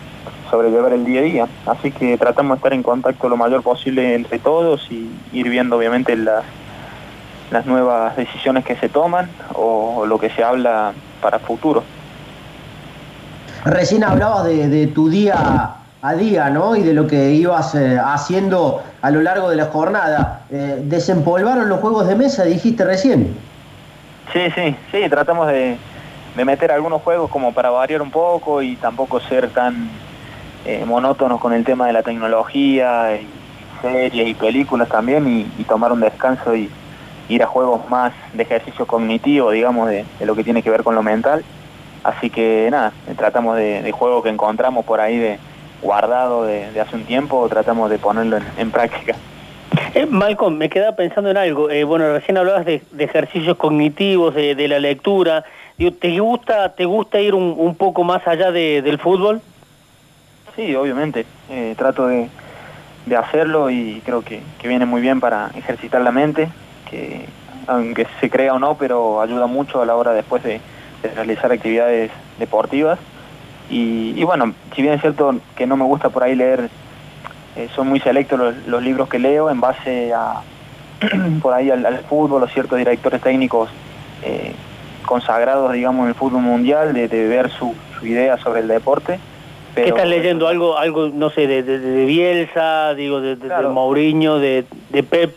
sobrellevar 0.49 0.91
el 0.93 1.05
día 1.05 1.21
a 1.21 1.23
día. 1.23 1.47
Así 1.65 1.91
que 1.91 2.17
tratamos 2.17 2.55
de 2.55 2.59
estar 2.59 2.73
en 2.73 2.83
contacto 2.83 3.29
lo 3.29 3.37
mayor 3.37 3.63
posible 3.63 4.15
entre 4.15 4.37
todos 4.37 4.85
y 4.91 5.09
ir 5.31 5.49
viendo 5.49 5.77
obviamente 5.77 6.15
las 6.17 6.43
las 7.51 7.65
nuevas 7.65 8.15
decisiones 8.15 8.65
que 8.65 8.75
se 8.75 8.89
toman 8.89 9.29
o 9.53 10.05
lo 10.05 10.19
que 10.19 10.29
se 10.29 10.43
habla 10.43 10.93
para 11.21 11.39
futuro. 11.39 11.83
Recién 13.65 14.03
hablabas 14.03 14.45
de, 14.45 14.87
tu 14.87 15.09
día 15.09 15.71
a 16.01 16.13
día, 16.13 16.49
¿no? 16.49 16.75
Y 16.75 16.83
de 16.83 16.93
lo 16.93 17.07
que 17.07 17.31
ibas 17.31 17.73
eh, 17.75 17.99
haciendo 18.03 18.83
a 19.01 19.09
lo 19.09 19.21
largo 19.21 19.49
de 19.49 19.55
la 19.55 19.65
jornada. 19.65 20.41
Eh, 20.51 20.81
¿Desempolvaron 20.83 21.67
los 21.67 21.79
juegos 21.79 22.07
de 22.07 22.15
mesa, 22.15 22.43
dijiste 22.43 22.85
recién? 22.85 23.35
Sí, 24.31 24.39
sí, 24.53 24.75
sí, 24.91 25.09
tratamos 25.09 25.47
de, 25.47 25.77
meter 26.35 26.71
algunos 26.71 27.01
juegos 27.01 27.31
como 27.31 27.53
para 27.53 27.69
variar 27.69 28.01
un 28.01 28.11
poco 28.11 28.61
y 28.61 28.75
tampoco 28.75 29.19
ser 29.19 29.49
tan 29.49 29.89
eh, 30.65 30.83
monótonos 30.85 31.39
con 31.39 31.53
el 31.53 31.63
tema 31.63 31.87
de 31.87 31.93
la 31.93 32.03
tecnología, 32.03 33.15
y 33.15 33.27
series 33.81 34.27
y 34.27 34.33
películas 34.33 34.89
también 34.89 35.51
y 35.57 35.63
tomar 35.63 35.91
un 35.91 36.01
descanso 36.01 36.55
y, 36.55 36.69
ir 37.29 37.43
a 37.43 37.47
juegos 37.47 37.89
más 37.89 38.13
de 38.33 38.43
ejercicio 38.43 38.85
cognitivo, 38.85 39.51
digamos, 39.51 39.89
de, 39.89 40.05
lo 40.21 40.35
que 40.35 40.43
tiene 40.43 40.61
que 40.61 40.69
ver 40.69 40.83
con 40.83 40.95
lo 40.95 41.03
mental. 41.03 41.43
Así 42.05 42.29
que 42.29 42.67
nada, 42.69 42.93
tratamos 43.17 43.57
de, 43.57 43.91
juego 43.91 44.21
que 44.21 44.29
encontramos 44.29 44.85
por 44.85 45.01
ahí 45.01 45.17
de 45.17 45.39
guardado 45.81 46.45
de, 46.45 46.79
hace 46.79 46.95
un 46.95 47.03
tiempo, 47.03 47.49
tratamos 47.49 47.89
de 47.89 47.97
ponerlo 47.97 48.37
en, 48.59 48.69
práctica. 48.69 49.15
Eh, 49.95 50.05
Malcolm, 50.05 50.55
me 50.55 50.69
queda 50.69 50.95
pensando 50.95 51.31
en 51.31 51.37
algo. 51.37 51.71
Eh, 51.71 51.83
bueno, 51.83 52.13
recién 52.13 52.37
hablabas 52.37 52.63
de, 52.63 52.83
ejercicios 52.99 53.57
cognitivos, 53.57 54.35
de, 54.35 54.67
la 54.67 54.77
lectura. 54.77 55.45
¿te, 55.99 56.19
gusta, 56.19 56.75
¿Te 56.75 56.85
gusta 56.85 57.19
ir 57.19 57.33
un, 57.33 57.75
poco 57.75 58.03
más 58.03 58.27
allá 58.27 58.51
del 58.51 58.99
fútbol? 58.99 59.41
Sí, 60.55 60.75
obviamente. 60.75 61.25
Eh, 61.49 61.73
trato 61.75 62.05
de, 62.05 62.29
hacerlo 63.17 63.71
y 63.71 64.03
creo 64.05 64.21
que, 64.21 64.41
que, 64.61 64.67
viene 64.67 64.85
muy 64.85 65.01
bien 65.01 65.19
para 65.19 65.49
ejercitar 65.55 66.01
la 66.01 66.11
mente 66.11 66.49
que 66.87 67.25
aunque 67.67 68.05
se 68.19 68.29
crea 68.29 68.53
o 68.53 68.59
no, 68.59 68.77
pero 68.77 69.21
ayuda 69.21 69.47
mucho 69.47 69.81
a 69.81 69.87
la 69.87 69.95
hora 69.95 70.13
después 70.13 70.43
de, 70.43 70.61
realizar 71.13 71.51
actividades 71.51 72.11
deportivas. 72.39 72.99
Y, 73.69 74.23
bueno, 74.23 74.53
si 74.75 74.83
bien 74.83 74.93
es 74.93 75.01
cierto 75.01 75.35
que 75.55 75.65
no 75.65 75.75
me 75.75 75.85
gusta 75.85 76.09
por 76.09 76.23
ahí 76.23 76.35
leer 76.35 76.69
eh, 77.55 77.67
son 77.75 77.87
muy 77.87 77.99
selectos 77.99 78.55
los, 78.67 78.83
libros 78.83 79.09
que 79.09 79.17
leo 79.17 79.49
en 79.49 79.59
base 79.59 80.13
a 80.13 80.41
por 81.41 81.53
ahí 81.53 81.71
al, 81.71 81.99
fútbol 82.07 82.43
o 82.43 82.47
ciertos 82.47 82.77
directores 82.77 83.21
técnicos 83.21 83.69
eh, 84.23 84.53
consagrados, 85.05 85.73
digamos, 85.73 86.03
en 86.03 86.09
el 86.09 86.15
fútbol 86.15 86.41
mundial, 86.41 86.93
de, 86.93 87.07
ver 87.07 87.49
su, 87.49 87.73
idea 88.03 88.37
sobre 88.37 88.59
el 88.59 88.67
deporte. 88.67 89.19
¿Qué 89.73 89.87
estás 89.87 90.07
leyendo? 90.07 90.47
¿Algo, 90.47 90.77
algo 90.77 91.09
no 91.09 91.29
sé, 91.29 91.47
de, 91.47 91.63
de, 91.63 92.05
Bielsa, 92.05 92.93
digo, 92.93 93.19
de, 93.19 93.35
Mourinho, 93.67 94.39
de, 94.39 94.65
Pep? 95.09 95.35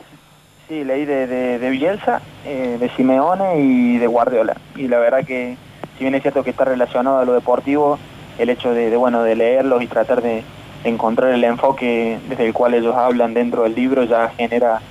Sí, 0.68 0.84
leí 0.84 1.06
de, 1.06 1.70
Bielsa, 1.70 2.20
eh, 2.44 2.76
de 2.78 2.90
Simeone 2.90 3.58
y 3.58 3.96
de 3.96 4.06
Guardiola. 4.06 4.54
Y 4.76 4.86
la 4.86 4.98
verdad 4.98 5.24
que, 5.24 5.56
si 5.96 6.04
bien 6.04 6.14
es 6.14 6.20
cierto 6.20 6.44
que 6.44 6.50
está 6.50 6.66
relacionado 6.66 7.20
a 7.20 7.24
lo 7.24 7.32
deportivo, 7.32 7.98
el 8.36 8.50
hecho 8.50 8.74
de, 8.74 8.94
bueno, 8.98 9.22
de 9.22 9.34
leerlos 9.34 9.82
y 9.82 9.86
tratar 9.86 10.20
de 10.20 10.42
encontrar 10.84 11.32
el 11.32 11.42
enfoque 11.42 12.18
desde 12.28 12.46
el 12.46 12.52
cual 12.52 12.74
ellos 12.74 12.94
hablan 12.94 13.32
dentro 13.32 13.62
del 13.62 13.74
libro 13.74 14.04
ya 14.04 14.28
genera 14.36 14.82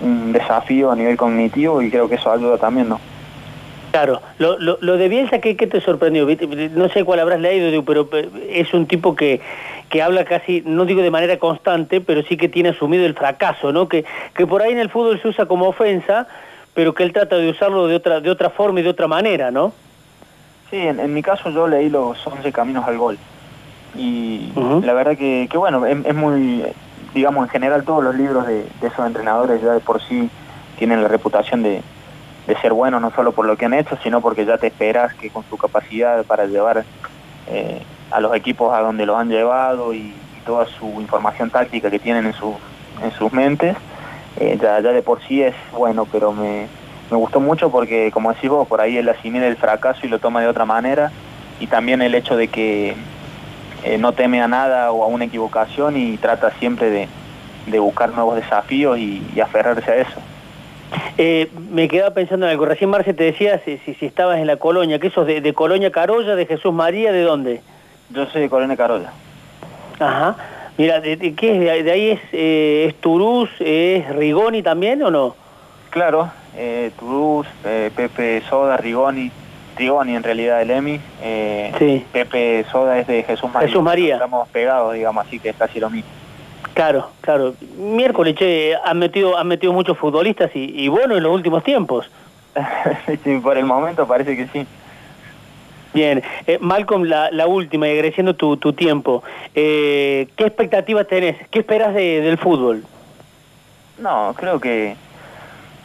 un 0.00 0.32
desafío 0.32 0.90
a 0.90 0.96
nivel 0.96 1.18
cognitivo 1.18 1.82
y 1.82 1.90
creo 1.90 2.08
que 2.08 2.14
eso 2.14 2.32
ayuda 2.32 2.56
también, 2.56 2.88
¿no? 2.88 2.98
Claro, 3.90 4.22
lo, 4.38 4.58
lo, 4.58 4.78
lo 4.80 4.96
de 4.96 5.08
Bielsa, 5.08 5.40
¿qué, 5.40 5.56
¿qué, 5.56 5.66
te 5.66 5.80
sorprendió? 5.82 6.26
No 6.72 6.88
sé 6.88 7.04
cuál 7.04 7.20
habrás 7.20 7.40
leído, 7.40 7.82
pero 7.84 8.08
es 8.48 8.72
un 8.72 8.86
tipo 8.86 9.14
que, 9.14 9.42
que 9.88 10.02
habla 10.02 10.24
casi, 10.24 10.62
no 10.64 10.84
digo 10.84 11.02
de 11.02 11.10
manera 11.10 11.38
constante, 11.38 12.00
pero 12.00 12.22
sí 12.22 12.36
que 12.36 12.48
tiene 12.48 12.70
asumido 12.70 13.04
el 13.06 13.14
fracaso, 13.14 13.72
¿no? 13.72 13.88
Que, 13.88 14.04
que 14.34 14.46
por 14.46 14.62
ahí 14.62 14.72
en 14.72 14.78
el 14.78 14.90
fútbol 14.90 15.20
se 15.20 15.28
usa 15.28 15.46
como 15.46 15.68
ofensa, 15.68 16.26
pero 16.74 16.94
que 16.94 17.02
él 17.02 17.12
trata 17.12 17.36
de 17.36 17.50
usarlo 17.50 17.86
de 17.86 17.96
otra, 17.96 18.20
de 18.20 18.30
otra 18.30 18.50
forma 18.50 18.80
y 18.80 18.82
de 18.82 18.90
otra 18.90 19.08
manera, 19.08 19.50
¿no? 19.50 19.72
Sí, 20.70 20.76
en, 20.76 21.14
mi 21.14 21.22
caso 21.22 21.50
yo 21.50 21.66
leí 21.66 21.88
los 21.88 22.26
11 22.26 22.52
caminos 22.52 22.86
al 22.86 22.98
gol. 22.98 23.18
Y 23.96 24.52
la 24.82 24.92
verdad 24.92 25.16
que, 25.16 25.48
que 25.50 25.56
bueno, 25.56 25.86
es, 25.86 26.14
muy, 26.14 26.62
digamos, 27.14 27.44
en 27.44 27.48
general 27.48 27.84
todos 27.84 28.04
los 28.04 28.14
libros 28.14 28.46
de, 28.46 28.66
de 28.80 28.86
esos 28.86 29.06
entrenadores 29.06 29.62
ya 29.62 29.72
de 29.72 29.80
por 29.80 30.02
sí 30.02 30.28
tienen 30.76 31.02
la 31.02 31.08
reputación 31.08 31.62
de 31.62 31.82
de 32.48 32.56
ser 32.56 32.72
bueno 32.72 32.98
no 32.98 33.10
solo 33.10 33.32
por 33.32 33.46
lo 33.46 33.56
que 33.56 33.66
han 33.66 33.74
hecho, 33.74 33.96
sino 34.02 34.22
porque 34.22 34.46
ya 34.46 34.56
te 34.56 34.68
esperas 34.68 35.14
que 35.14 35.28
con 35.28 35.44
su 35.48 35.58
capacidad 35.58 36.24
para 36.24 36.46
llevar 36.46 36.84
eh, 37.46 37.82
a 38.10 38.20
los 38.20 38.34
equipos 38.34 38.74
a 38.74 38.80
donde 38.80 39.06
los 39.06 39.16
han 39.18 39.28
llevado 39.28 39.94
y, 39.94 40.14
toda 40.46 40.64
su 40.64 40.86
información 40.98 41.50
táctica 41.50 41.90
que 41.90 41.98
tienen 41.98 42.24
en, 42.24 42.32
su, 42.32 42.56
en 43.02 43.12
sus 43.12 43.30
mentes, 43.34 43.76
eh, 44.40 44.58
ya, 44.58 44.80
de 44.80 45.02
por 45.02 45.20
sí 45.24 45.42
es 45.42 45.54
bueno, 45.72 46.06
pero 46.10 46.32
me, 46.32 46.68
me 47.10 47.18
gustó 47.18 47.38
mucho 47.38 47.70
porque, 47.70 48.10
como 48.14 48.32
decís 48.32 48.48
vos, 48.48 48.66
por 48.66 48.80
ahí 48.80 48.96
él 48.96 49.06
asimila 49.10 49.46
el 49.46 49.58
fracaso 49.58 50.06
y 50.06 50.08
lo 50.08 50.20
toma 50.20 50.40
de 50.40 50.46
otra 50.46 50.64
manera, 50.64 51.12
y 51.60 51.66
también 51.66 52.00
el 52.00 52.14
hecho 52.14 52.34
de 52.34 52.48
que 52.48 52.96
eh, 53.84 53.98
no 53.98 54.12
teme 54.12 54.40
a 54.40 54.48
nada 54.48 54.90
o 54.90 55.04
a 55.04 55.06
una 55.08 55.26
equivocación 55.26 55.98
y 55.98 56.16
trata 56.16 56.50
siempre 56.52 56.88
de, 56.88 57.08
de 57.66 57.78
buscar 57.78 58.08
nuevos 58.14 58.36
desafíos 58.36 58.98
y 58.98 59.38
aferrarse 59.42 59.90
a 59.90 59.96
eso. 59.96 60.18
Eh, 61.16 61.50
me 61.70 61.88
quedaba 61.88 62.14
pensando 62.14 62.46
en 62.46 62.52
algo. 62.52 62.64
Recién 62.64 62.90
Marce 62.90 63.12
te 63.12 63.24
decía 63.24 63.60
si, 63.64 63.78
si, 63.78 64.06
estabas 64.06 64.38
en 64.38 64.46
la 64.46 64.56
colonia. 64.56 64.98
¿Qué 64.98 65.10
sos? 65.10 65.26
De, 65.26 65.40
de, 65.40 65.52
Colonia 65.52 65.90
Carolla, 65.90 66.34
de 66.34 66.46
Jesús 66.46 66.72
María? 66.72 67.12
¿De 67.12 67.22
dónde? 67.22 67.60
Yo 68.10 68.26
soy 68.26 68.42
de 68.42 68.50
Colonia 68.50 68.76
Carolla. 68.76 69.12
Ajá. 69.98 70.36
Mira, 70.76 71.00
¿de, 71.00 71.16
qué 71.34 71.78
es? 71.78 71.84
¿De 71.84 71.90
ahí 71.90 72.10
es, 72.10 72.20
eh, 72.32 72.86
es 72.88 73.00
Turús, 73.00 73.50
es 73.58 74.08
Rigoni 74.14 74.62
también 74.62 75.02
o 75.02 75.10
no? 75.10 75.34
Claro, 75.90 76.30
eh, 76.56 76.92
Turús, 76.98 77.46
eh, 77.64 77.90
Pepe 77.94 78.42
Soda, 78.48 78.76
Rigoni. 78.76 79.30
Rigoni 79.76 80.16
en 80.16 80.22
realidad 80.22 80.60
el 80.60 80.70
Emi. 80.70 81.00
Eh, 81.22 81.72
sí. 81.78 82.06
Pepe 82.12 82.64
Soda 82.70 82.98
es 82.98 83.06
de 83.06 83.22
Jesús 83.22 83.50
María. 83.52 83.68
Jesús 83.68 83.82
María. 83.82 84.14
Estamos 84.14 84.48
pegados, 84.48 84.94
digamos, 84.94 85.26
así 85.26 85.38
que 85.38 85.50
es 85.50 85.56
casi 85.56 85.80
lo 85.80 85.88
mismo. 85.90 86.10
Claro, 86.74 87.10
claro. 87.20 87.54
Miércoles, 87.76 88.34
che, 88.36 88.76
han 88.84 88.98
metido, 88.98 89.36
han 89.36 89.48
metido 89.48 89.72
muchos 89.72 89.98
futbolistas 89.98 90.50
y, 90.54 90.86
bueno 90.88 91.16
en 91.16 91.22
los 91.22 91.32
últimos 91.32 91.64
tiempos. 91.64 92.10
sí, 93.24 93.38
por 93.38 93.56
el 93.58 93.64
momento 93.64 94.06
parece 94.06 94.36
que 94.36 94.46
sí. 94.48 94.66
Bien, 95.98 96.22
eh, 96.46 96.58
Malcolm, 96.60 97.02
la, 97.02 97.28
la, 97.32 97.48
última 97.48 97.88
y 97.88 97.90
agradeciendo 97.90 98.34
tu, 98.34 98.72
tiempo. 98.72 99.24
Eh, 99.52 100.28
¿Qué 100.36 100.44
expectativas 100.44 101.08
tenés? 101.08 101.36
¿Qué 101.48 101.58
esperas 101.58 101.92
del 101.92 102.38
fútbol? 102.38 102.84
No, 103.98 104.32
creo 104.36 104.60
que 104.60 104.94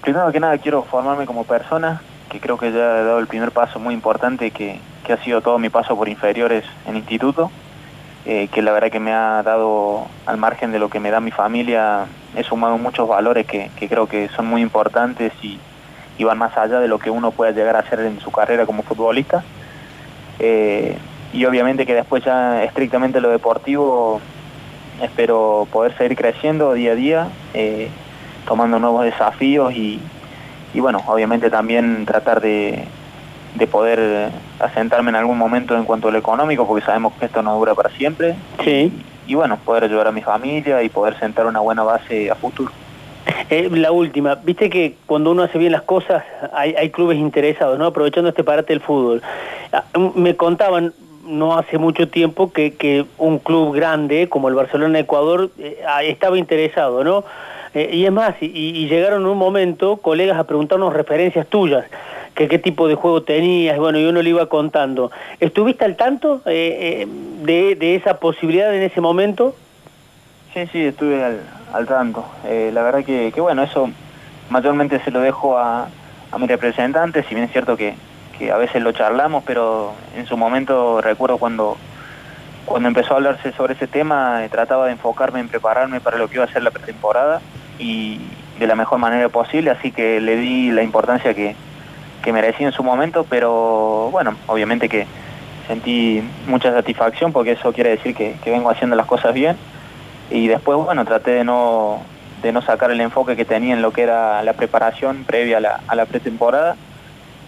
primero 0.01 0.31
que 0.31 0.39
nada 0.39 0.59
quiero 0.59 0.83
formarme 0.83 1.25
como 1.25 1.45
persona, 1.45 2.03
que 2.29 2.39
creo 2.39 2.59
que 2.59 2.71
ya 2.71 2.99
he 2.99 3.03
dado 3.03 3.17
el 3.17 3.25
primer 3.25 3.49
paso 3.49 3.79
muy 3.79 3.95
importante 3.95 4.51
que, 4.51 4.79
que 5.03 5.13
ha 5.13 5.17
sido 5.23 5.41
todo 5.41 5.57
mi 5.57 5.69
paso 5.69 5.97
por 5.97 6.07
inferiores 6.07 6.63
en 6.85 6.95
instituto. 6.95 7.49
Eh, 8.27 8.49
que 8.53 8.61
la 8.61 8.71
verdad 8.71 8.91
que 8.91 8.99
me 8.99 9.13
ha 9.13 9.41
dado, 9.41 10.05
al 10.27 10.37
margen 10.37 10.71
de 10.71 10.77
lo 10.77 10.89
que 10.89 10.99
me 10.99 11.09
da 11.09 11.21
mi 11.21 11.31
familia, 11.31 12.05
he 12.35 12.43
sumado 12.43 12.77
muchos 12.77 13.07
valores 13.07 13.47
que, 13.47 13.71
creo 13.89 14.05
que 14.05 14.29
son 14.29 14.45
muy 14.45 14.61
importantes 14.61 15.33
y, 15.41 15.59
van 16.23 16.37
más 16.37 16.55
allá 16.55 16.79
de 16.79 16.87
lo 16.87 16.99
que 16.99 17.09
uno 17.09 17.31
pueda 17.31 17.51
llegar 17.51 17.75
a 17.75 17.79
hacer 17.79 17.99
en 18.01 18.19
su 18.19 18.31
carrera 18.31 18.67
como 18.67 18.83
futbolista. 18.83 19.43
Eh, 20.39 20.97
y 21.31 21.45
obviamente 21.45 21.85
que 21.85 21.93
después 21.93 22.23
ya 22.23 22.63
estrictamente 22.63 23.21
lo 23.21 23.29
deportivo, 23.29 24.21
espero 25.01 25.67
poder 25.71 25.97
seguir 25.97 26.17
creciendo 26.17 26.73
día 26.73 26.91
a 26.91 26.95
día, 26.95 27.27
eh, 27.53 27.89
tomando 28.47 28.79
nuevos 28.79 29.05
desafíos 29.05 29.73
y 29.73 29.99
bueno, 30.75 31.01
obviamente 31.07 31.49
también 31.49 32.05
tratar 32.05 32.41
de, 32.41 32.87
de 33.55 33.67
poder 33.67 34.31
asentarme 34.59 35.09
en 35.09 35.15
algún 35.15 35.37
momento 35.37 35.77
en 35.77 35.85
cuanto 35.85 36.07
a 36.07 36.11
lo 36.11 36.17
económico, 36.17 36.67
porque 36.67 36.85
sabemos 36.85 37.13
que 37.19 37.25
esto 37.25 37.41
no 37.41 37.55
dura 37.57 37.75
para 37.75 37.89
siempre. 37.91 38.35
Sí. 38.63 38.91
Y, 39.25 39.35
bueno, 39.35 39.57
poder 39.57 39.85
ayudar 39.85 40.07
a 40.07 40.11
mi 40.11 40.21
familia 40.21 40.83
y 40.83 40.89
poder 40.89 41.17
sentar 41.19 41.45
una 41.45 41.59
buena 41.59 41.83
base 41.83 42.29
a 42.29 42.35
futuro. 42.35 42.71
Eh, 43.49 43.69
la 43.71 43.91
última, 43.91 44.35
viste 44.35 44.69
que 44.69 44.95
cuando 45.05 45.31
uno 45.31 45.43
hace 45.43 45.57
bien 45.57 45.71
las 45.71 45.83
cosas 45.83 46.23
hay, 46.53 46.75
hay 46.75 46.89
clubes 46.89 47.17
interesados, 47.17 47.77
¿no? 47.77 47.85
Aprovechando 47.85 48.29
este 48.29 48.43
parate 48.43 48.73
del 48.73 48.81
fútbol. 48.81 49.21
Ah, 49.71 49.83
me 50.15 50.35
contaban 50.35 50.93
no 51.25 51.57
hace 51.57 51.77
mucho 51.77 52.09
tiempo 52.09 52.51
que, 52.51 52.73
que 52.73 53.05
un 53.17 53.39
club 53.39 53.73
grande 53.73 54.27
como 54.27 54.49
el 54.49 54.55
Barcelona 54.55 54.99
Ecuador 54.99 55.51
eh, 55.57 55.81
estaba 56.03 56.37
interesado, 56.37 57.03
¿no? 57.03 57.23
y 57.75 58.05
es 58.05 58.11
más, 58.11 58.35
y, 58.39 58.87
llegaron 58.87 59.23
en 59.23 59.29
un 59.29 59.37
momento 59.39 59.97
colegas 59.97 60.37
a 60.37 60.43
preguntarnos 60.43 60.93
referencias 60.93 61.47
tuyas 61.47 61.85
que 62.35 62.47
qué 62.47 62.59
tipo 62.59 62.87
de 62.87 62.95
juego 62.95 63.23
tenías, 63.23 63.77
bueno, 63.77 63.99
y 63.99 64.05
uno 64.05 64.21
le 64.21 64.29
iba 64.29 64.47
contando. 64.47 65.11
¿Estuviste 65.39 65.85
al 65.85 65.95
tanto 65.95 66.41
eh, 66.45 67.05
eh, 67.05 67.75
de, 67.75 67.95
esa 67.95 68.19
posibilidad 68.19 68.73
en 68.73 68.81
ese 68.81 69.01
momento? 69.01 69.55
Sí, 70.53 70.67
sí, 70.71 70.85
estuve 70.85 71.23
al, 71.23 71.39
tanto. 71.81 72.25
Eh, 72.45 72.71
la 72.73 72.83
verdad 72.83 73.03
que, 73.03 73.31
bueno, 73.37 73.63
eso 73.63 73.89
mayormente 74.49 74.99
se 75.03 75.11
lo 75.11 75.19
dejo 75.19 75.57
a, 75.57 75.87
a 76.31 76.37
mi 76.37 76.47
representante, 76.47 77.23
si 77.23 77.35
bien 77.35 77.45
es 77.45 77.51
cierto 77.51 77.75
que, 77.75 77.95
que 78.37 78.51
a 78.51 78.57
veces 78.57 78.81
lo 78.81 78.91
charlamos, 78.91 79.43
pero 79.45 79.93
en 80.15 80.25
su 80.25 80.37
momento 80.37 81.01
recuerdo 81.01 81.37
cuando 81.37 81.77
cuando 82.65 82.87
empezó 82.87 83.13
a 83.13 83.17
hablarse 83.17 83.51
sobre 83.51 83.73
ese 83.73 83.87
tema, 83.87 84.41
trataba 84.49 84.85
de 84.85 84.93
enfocarme 84.93 85.41
en 85.41 85.49
prepararme 85.49 85.99
para 85.99 86.17
lo 86.17 86.29
que 86.29 86.35
iba 86.35 86.45
a 86.45 86.47
ser 86.47 86.63
la 86.63 86.71
pretemporada 86.71 87.41
y 87.77 88.21
de 88.57 88.67
la 88.67 88.75
mejor 88.75 88.99
manera 88.99 89.27
posible, 89.29 89.69
así 89.69 89.91
que 89.91 90.21
le 90.21 90.37
di 90.37 90.71
la 90.71 90.81
importancia 90.81 91.33
que, 91.33 91.55
que 92.23 92.31
merecí 92.31 92.63
en 92.63 92.71
su 92.71 92.81
momento, 92.81 93.25
pero 93.29 94.09
bueno, 94.11 94.35
obviamente 94.47 94.87
que 94.87 95.05
sentí 95.67 96.23
mucha 96.47 96.71
satisfacción 96.71 97.31
porque 97.31 97.51
eso 97.51 97.73
quiere 97.73 97.91
decir 97.91 98.15
que, 98.15 98.35
vengo 98.45 98.69
haciendo 98.69 98.95
las 98.95 99.05
cosas 99.05 99.33
bien 99.33 99.57
y 100.33 100.47
después 100.47 100.77
bueno 100.79 101.05
traté 101.05 101.31
de 101.31 101.43
no 101.43 102.01
de 102.41 102.51
no 102.51 102.61
sacar 102.61 102.91
el 102.91 102.99
enfoque 102.99 103.37
que 103.37 103.45
tenía 103.45 103.73
en 103.73 103.81
lo 103.81 103.91
que 103.91 104.01
era 104.01 104.43
la 104.43 104.53
preparación 104.53 105.23
previa 105.23 105.59
a 105.87 105.95
la, 105.95 106.05
pretemporada. 106.05 106.75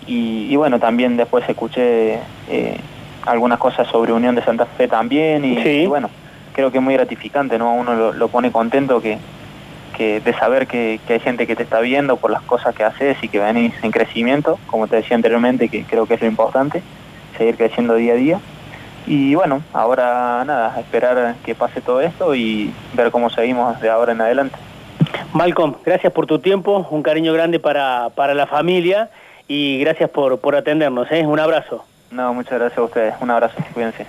Y, 0.08 0.56
bueno 0.56 0.80
también 0.80 1.17
después 1.17 1.43
escuché 1.50 2.19
eh, 2.50 2.78
algunas 3.26 3.58
cosas 3.58 3.88
sobre 3.88 4.13
Unión 4.13 4.36
de 4.36 4.43
Santa 4.43 4.67
Fe 4.67 4.88
también 4.88 5.43
y, 5.43 5.88
bueno 5.88 6.10
creo 6.54 6.71
que 6.71 6.78
es 6.78 6.84
muy 6.84 6.93
gratificante 6.93 7.58
no 7.58 7.74
uno 7.74 8.13
lo 8.13 8.28
pone 8.30 8.52
contento 8.52 9.02
que, 9.02 9.17
de 9.98 10.34
saber 10.34 10.67
que, 10.67 11.00
hay 11.10 11.20
gente 11.20 11.47
que 11.47 11.55
te 11.55 11.64
está 11.64 11.80
viendo 11.80 12.18
por 12.18 12.30
las 12.30 12.43
cosas 12.43 12.76
que 12.76 12.84
haces 12.84 13.18
y 13.22 13.30
que 13.30 13.39
venís 13.39 13.74
en 13.82 13.91
crecimiento, 13.91 14.60
como 14.68 14.88
te 14.88 14.97
decía 14.97 15.16
anteriormente, 15.16 15.70
que 15.70 15.84
creo 15.84 16.05
que 16.05 16.16
es 16.16 16.22
lo 16.22 16.28
importante, 16.28 16.84
seguir 17.38 17.55
creciendo 17.55 17.95
día 17.95 18.14
a 18.14 18.18
día. 18.18 18.39
Y 19.08 19.36
bueno, 19.36 19.62
ahora 19.74 20.43
nada, 20.45 20.80
esperar 20.80 21.36
que 21.43 21.56
pase 21.56 21.82
todo 21.82 22.01
esto 22.01 22.34
y 22.34 22.74
ver 22.93 23.12
cómo 23.12 23.30
seguimos 23.30 23.80
de 23.80 23.89
ahora 23.89 24.14
en 24.14 24.22
adelante. 24.22 24.58
Malcolm, 25.34 25.76
gracias 25.86 26.12
por 26.14 26.26
tu 26.26 26.39
tiempo, 26.39 26.88
un 26.89 27.03
cariño 27.03 27.34
grande 27.34 27.60
para, 27.60 28.10
para 28.16 28.34
la 28.34 28.47
familia 28.47 29.10
y 29.47 29.80
gracias 29.80 30.10
por, 30.10 30.39
por 30.39 30.56
atendernos. 30.56 31.12
¿eh? 31.12 31.26
Un 31.26 31.39
abrazo. 31.39 31.86
No, 32.12 32.34
muchas 32.34 32.60
gracias 32.60 32.80
a 32.80 32.84
ustedes. 32.84 33.14
Un 33.20 33.32
abrazo, 33.32 33.56
cuídense. 33.74 34.06